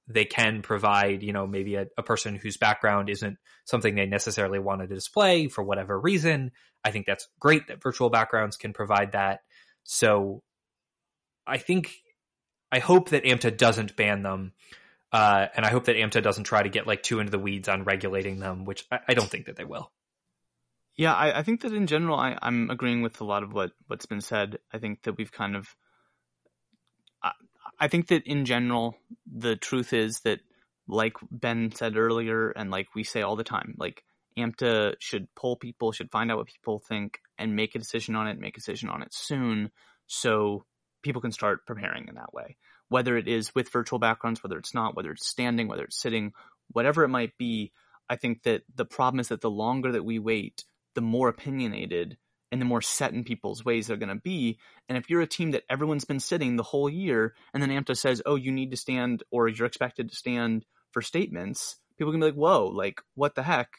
[0.07, 4.61] they can provide, you know, maybe a, a, person whose background isn't something they necessarily
[4.61, 6.53] want to display for whatever reason.
[6.85, 9.41] I think that's great that virtual backgrounds can provide that.
[9.85, 10.43] So
[11.47, 11.95] I think,
[12.71, 14.53] I hope that AMTA doesn't ban them.
[15.13, 17.69] Uh, and I hope that AMTA doesn't try to get like too into the weeds
[17.69, 19.93] on regulating them, which I, I don't think that they will.
[20.97, 23.73] Yeah, I, I, think that in general, I, am agreeing with a lot of what,
[23.87, 24.59] what's been said.
[24.73, 25.75] I think that we've kind of,
[27.23, 27.33] I,
[27.79, 28.97] I think that in general,
[29.31, 30.41] the truth is that,
[30.89, 34.03] like Ben said earlier, and like we say all the time, like
[34.37, 38.29] AMTA should poll people, should find out what people think, and make a decision on
[38.29, 39.71] it, make a decision on it soon,
[40.07, 40.65] so
[41.03, 42.57] people can start preparing in that way.
[42.89, 46.33] Whether it is with virtual backgrounds, whether it's not, whether it's standing, whether it's sitting,
[46.71, 47.73] whatever it might be,
[48.09, 52.19] I think that the problem is that the longer that we wait, the more opinionated
[52.51, 54.59] and the more set in people's ways they're going to be.
[54.89, 57.97] And if you're a team that everyone's been sitting the whole year, and then AMTA
[57.97, 62.21] says, "Oh, you need to stand," or you're expected to stand for statements, people can
[62.21, 63.71] be like, "Whoa, like what the heck?"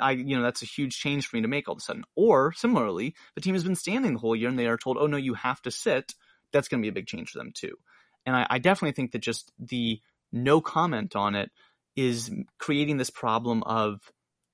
[0.00, 2.04] I, you know, that's a huge change for me to make all of a sudden.
[2.16, 5.06] Or similarly, the team has been standing the whole year and they are told, "Oh
[5.06, 6.14] no, you have to sit."
[6.52, 7.76] That's going to be a big change for them too.
[8.26, 10.00] And I, I definitely think that just the
[10.32, 11.50] no comment on it
[11.96, 14.00] is creating this problem of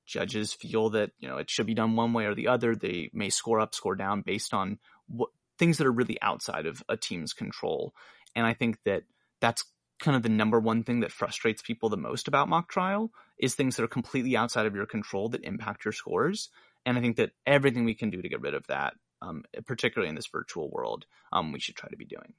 [0.07, 2.75] judges feel that you know it should be done one way or the other.
[2.75, 4.79] They may score up, score down based on
[5.09, 7.95] what things that are really outside of a team's control.
[8.35, 9.05] And I think that
[9.41, 9.65] that's
[9.99, 13.55] kind of the number one thing that frustrates people the most about mock trial is
[13.55, 16.51] things that are completely outside of your control that impact your scores.
[16.85, 20.09] And I think that everything we can do to get rid of that, um, particularly
[20.09, 22.35] in this virtual world, um, we should try to be doing.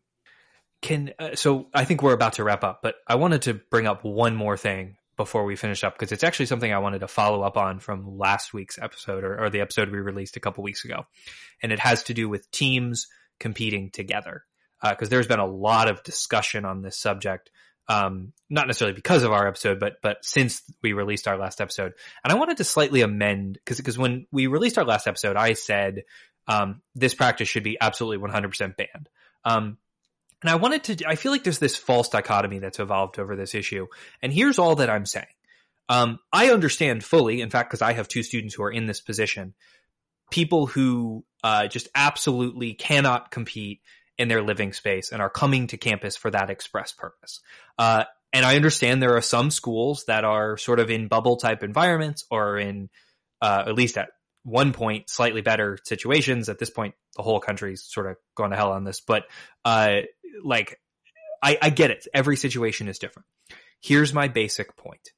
[0.81, 3.87] Can uh, so I think we're about to wrap up, but I wanted to bring
[3.87, 7.07] up one more thing before we finish up because it's actually something I wanted to
[7.07, 10.63] follow up on from last week's episode or, or the episode we released a couple
[10.63, 11.05] weeks ago.
[11.61, 13.07] And it has to do with teams
[13.39, 14.43] competing together.
[14.81, 17.49] Because uh, there's been a lot of discussion on this subject,
[17.87, 21.93] um, not necessarily because of our episode, but but since we released our last episode.
[22.23, 25.53] And I wanted to slightly amend because because when we released our last episode, I
[25.53, 26.03] said
[26.47, 29.09] um, this practice should be absolutely 100% banned.
[29.43, 29.77] Um,
[30.41, 33.55] and I wanted to, I feel like there's this false dichotomy that's evolved over this
[33.55, 33.87] issue.
[34.21, 35.25] And here's all that I'm saying.
[35.89, 39.01] Um, I understand fully, in fact, because I have two students who are in this
[39.01, 39.53] position,
[40.29, 43.81] people who uh, just absolutely cannot compete
[44.17, 47.39] in their living space and are coming to campus for that express purpose.
[47.77, 48.03] Uh,
[48.33, 52.25] and I understand there are some schools that are sort of in bubble type environments
[52.29, 52.89] or in,
[53.41, 54.09] uh, at least at
[54.43, 56.49] one point, slightly better situations.
[56.49, 59.23] At this point, the whole country's sort of gone to hell on this, but,
[59.65, 60.01] uh,
[60.43, 60.79] like
[61.41, 62.07] I, I get it.
[62.13, 63.25] Every situation is different.
[63.81, 65.11] Here's my basic point.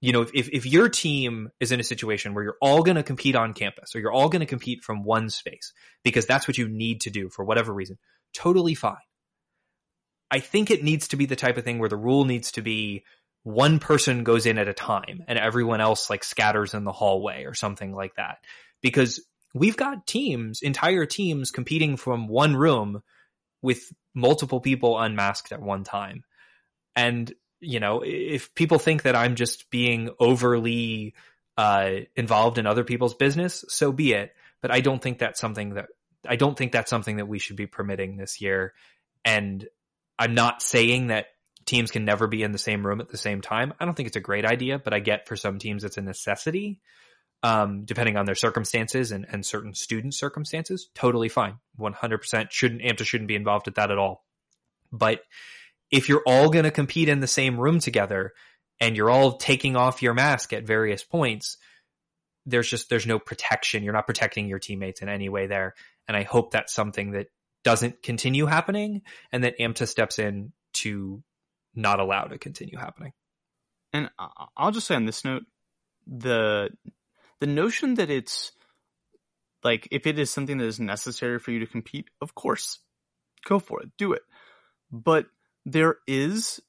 [0.00, 3.04] You know, if, if your team is in a situation where you're all going to
[3.04, 5.72] compete on campus or you're all going to compete from one space
[6.02, 7.98] because that's what you need to do for whatever reason,
[8.32, 8.96] totally fine.
[10.30, 12.62] I think it needs to be the type of thing where the rule needs to
[12.62, 13.04] be
[13.44, 17.44] one person goes in at a time and everyone else like scatters in the hallway
[17.44, 18.38] or something like that.
[18.80, 19.20] Because
[19.54, 23.02] we've got teams, entire teams competing from one room
[23.60, 26.24] with multiple people unmasked at one time.
[26.96, 31.14] And you know, if people think that I'm just being overly
[31.56, 34.34] uh, involved in other people's business, so be it.
[34.60, 35.86] But I don't think that's something that
[36.28, 38.74] I don't think that's something that we should be permitting this year.
[39.24, 39.66] And
[40.18, 41.26] I'm not saying that
[41.64, 43.72] teams can never be in the same room at the same time.
[43.78, 46.02] I don't think it's a great idea, but I get for some teams it's a
[46.02, 46.80] necessity,
[47.42, 50.88] um, depending on their circumstances and, and certain student circumstances.
[50.94, 51.58] Totally fine.
[51.78, 54.24] 100% shouldn't, AMTA shouldn't be involved at that at all.
[54.90, 55.22] But
[55.90, 58.32] if you're all going to compete in the same room together
[58.80, 61.56] and you're all taking off your mask at various points,
[62.44, 63.84] there's just, there's no protection.
[63.84, 65.74] You're not protecting your teammates in any way there.
[66.08, 67.28] And I hope that's something that
[67.64, 71.22] doesn't continue happening and that AMTA steps in to
[71.74, 73.12] not allow to continue happening.
[73.92, 74.10] And
[74.56, 75.44] I'll just say on this note,
[76.06, 76.70] the
[77.40, 78.52] the notion that it's
[79.62, 82.78] like if it is something that is necessary for you to compete, of course,
[83.44, 84.22] go for it, do it.
[84.90, 85.26] But
[85.64, 86.60] there is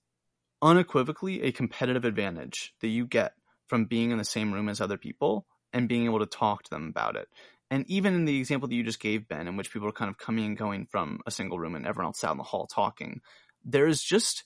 [0.62, 3.34] unequivocally a competitive advantage that you get
[3.68, 6.70] from being in the same room as other people and being able to talk to
[6.70, 7.28] them about it.
[7.74, 10.10] And even in the example that you just gave, Ben, in which people are kind
[10.10, 12.68] of coming and going from a single room and everyone else out in the hall
[12.68, 13.22] talking,
[13.66, 14.44] there is just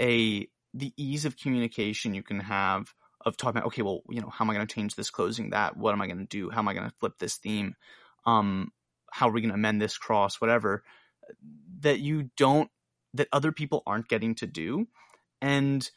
[0.00, 2.94] a the ease of communication you can have
[3.26, 5.50] of talking about okay well you know how am i going to change this closing
[5.50, 7.74] that what am i going to do how am i going to flip this theme
[8.24, 8.72] um
[9.10, 10.82] how are we going to amend this cross whatever
[11.80, 12.70] that you don't
[13.12, 14.86] that other people aren't getting to do.
[15.42, 15.88] And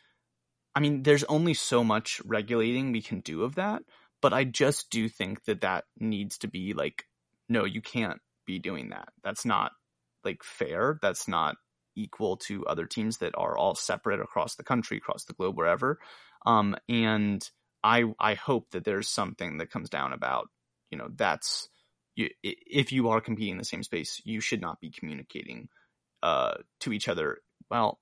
[0.76, 3.82] i mean there's only so much regulating we can do of that
[4.22, 7.06] but i just do think that that needs to be like
[7.50, 9.72] no you can't be doing that that's not
[10.24, 11.56] like fair that's not
[11.96, 16.00] equal to other teams that are all separate across the country, across the globe, wherever.
[16.46, 17.48] Um, and
[17.84, 20.50] I I hope that there's something that comes down about
[20.92, 21.70] you know that's
[22.16, 25.70] you, if you are competing in the same space, you should not be communicating
[26.24, 27.40] uh, to each other.
[27.70, 28.00] Well,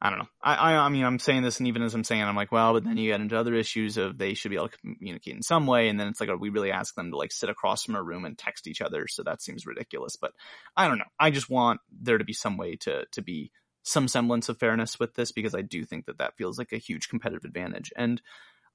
[0.00, 0.28] I don't know.
[0.40, 2.52] I, I, I mean, I'm saying this, and even as I'm saying, it, I'm like,
[2.52, 5.34] well, but then you get into other issues of they should be able to communicate
[5.34, 7.84] in some way, and then it's like, we really ask them to like sit across
[7.84, 9.08] from a room and text each other?
[9.08, 10.14] So that seems ridiculous.
[10.14, 10.32] But
[10.76, 11.04] I don't know.
[11.18, 13.50] I just want there to be some way to to be
[13.82, 16.78] some semblance of fairness with this because I do think that that feels like a
[16.78, 18.22] huge competitive advantage, and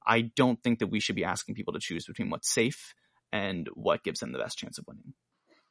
[0.05, 2.93] I don't think that we should be asking people to choose between what's safe
[3.31, 5.13] and what gives them the best chance of winning.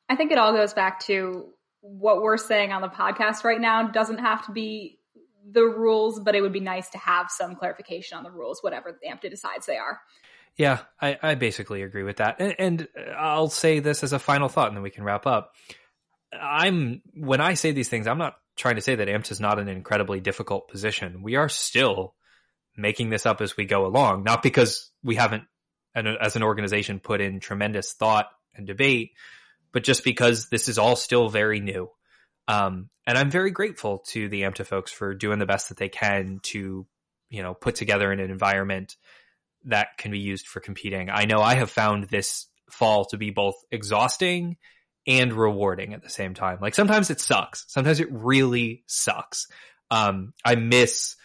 [0.09, 1.51] I think it all goes back to
[1.83, 4.99] what we're saying on the podcast right now doesn't have to be
[5.51, 8.93] the rules, but it would be nice to have some clarification on the rules, whatever
[8.93, 10.01] the AMTA decides they are.
[10.57, 12.37] Yeah, I, I basically agree with that.
[12.39, 15.55] And, and, I'll say this as a final thought and then we can wrap up.
[16.33, 19.59] I'm, when I say these things, I'm not trying to say that AMTA is not
[19.59, 21.23] an incredibly difficult position.
[21.23, 22.15] We are still
[22.77, 25.45] making this up as we go along, not because we haven't,
[25.95, 29.13] as an organization, put in tremendous thought and debate,
[29.73, 31.91] but just because this is all still very new.
[32.53, 35.89] Um, and I'm very grateful to the AMTA folks for doing the best that they
[35.89, 36.87] can to,
[37.31, 38.97] you know, put together an environment
[39.65, 41.09] that can be used for competing.
[41.11, 44.59] I know I have found this fall to be both exhausting
[45.07, 46.59] and rewarding at the same time.
[46.61, 47.65] Like sometimes it sucks.
[47.69, 49.47] Sometimes it really sucks.
[49.91, 51.17] Um, I miss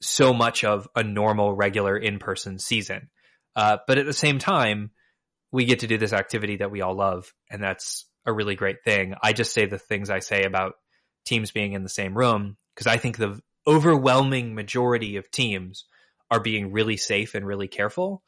[0.00, 3.10] so much of a normal, regular in-person season.
[3.56, 4.92] Uh, but at the same time,
[5.50, 8.84] we get to do this activity that we all love, and that's a really great
[8.84, 9.14] thing.
[9.22, 10.74] I just say the things I say about
[11.24, 15.84] teams being in the same room because I think the overwhelming majority of teams
[16.30, 18.22] are being really safe and really careful.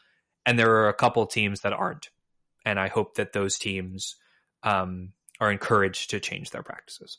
[0.47, 2.09] And there are a couple teams that aren't.
[2.65, 4.17] And I hope that those teams
[4.63, 7.19] um, are encouraged to change their practices.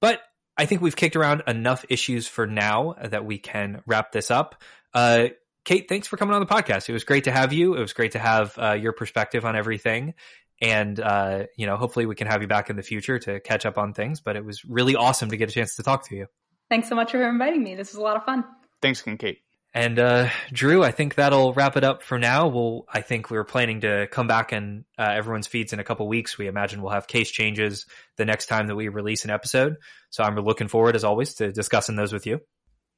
[0.00, 0.20] But
[0.56, 4.62] I think we've kicked around enough issues for now that we can wrap this up.
[4.94, 5.28] Uh,
[5.64, 6.88] Kate, thanks for coming on the podcast.
[6.88, 7.74] It was great to have you.
[7.74, 10.14] It was great to have uh, your perspective on everything
[10.60, 13.66] and uh, you know hopefully we can have you back in the future to catch
[13.66, 16.16] up on things but it was really awesome to get a chance to talk to
[16.16, 16.26] you.
[16.68, 17.74] Thanks so much for inviting me.
[17.74, 18.44] This was a lot of fun.
[18.82, 19.38] Thanks again kate.
[19.74, 22.48] And uh, drew i think that'll wrap it up for now.
[22.48, 25.84] We'll i think we were planning to come back and uh, everyone's feeds in a
[25.84, 26.38] couple weeks.
[26.38, 27.86] We imagine we'll have case changes
[28.16, 29.76] the next time that we release an episode.
[30.10, 32.40] So i'm looking forward as always to discussing those with you.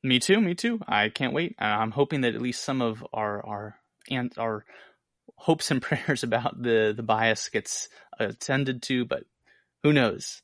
[0.02, 0.80] Me too me too.
[0.88, 1.56] I can't wait.
[1.58, 3.76] I'm hoping that at least some of our our
[4.08, 4.64] and our
[5.40, 7.88] hopes and prayers about the the bias gets
[8.20, 9.24] uh, attended to, but
[9.82, 10.42] who knows?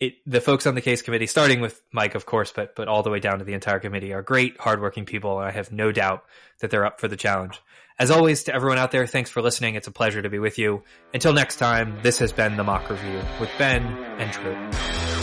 [0.00, 3.02] It, the folks on the case committee, starting with Mike, of course, but but all
[3.02, 5.90] the way down to the entire committee, are great, hardworking people, and I have no
[5.90, 6.24] doubt
[6.60, 7.60] that they're up for the challenge.
[7.98, 9.74] As always, to everyone out there, thanks for listening.
[9.74, 10.84] It's a pleasure to be with you.
[11.12, 15.17] Until next time, this has been the Mock Review with Ben and Drew.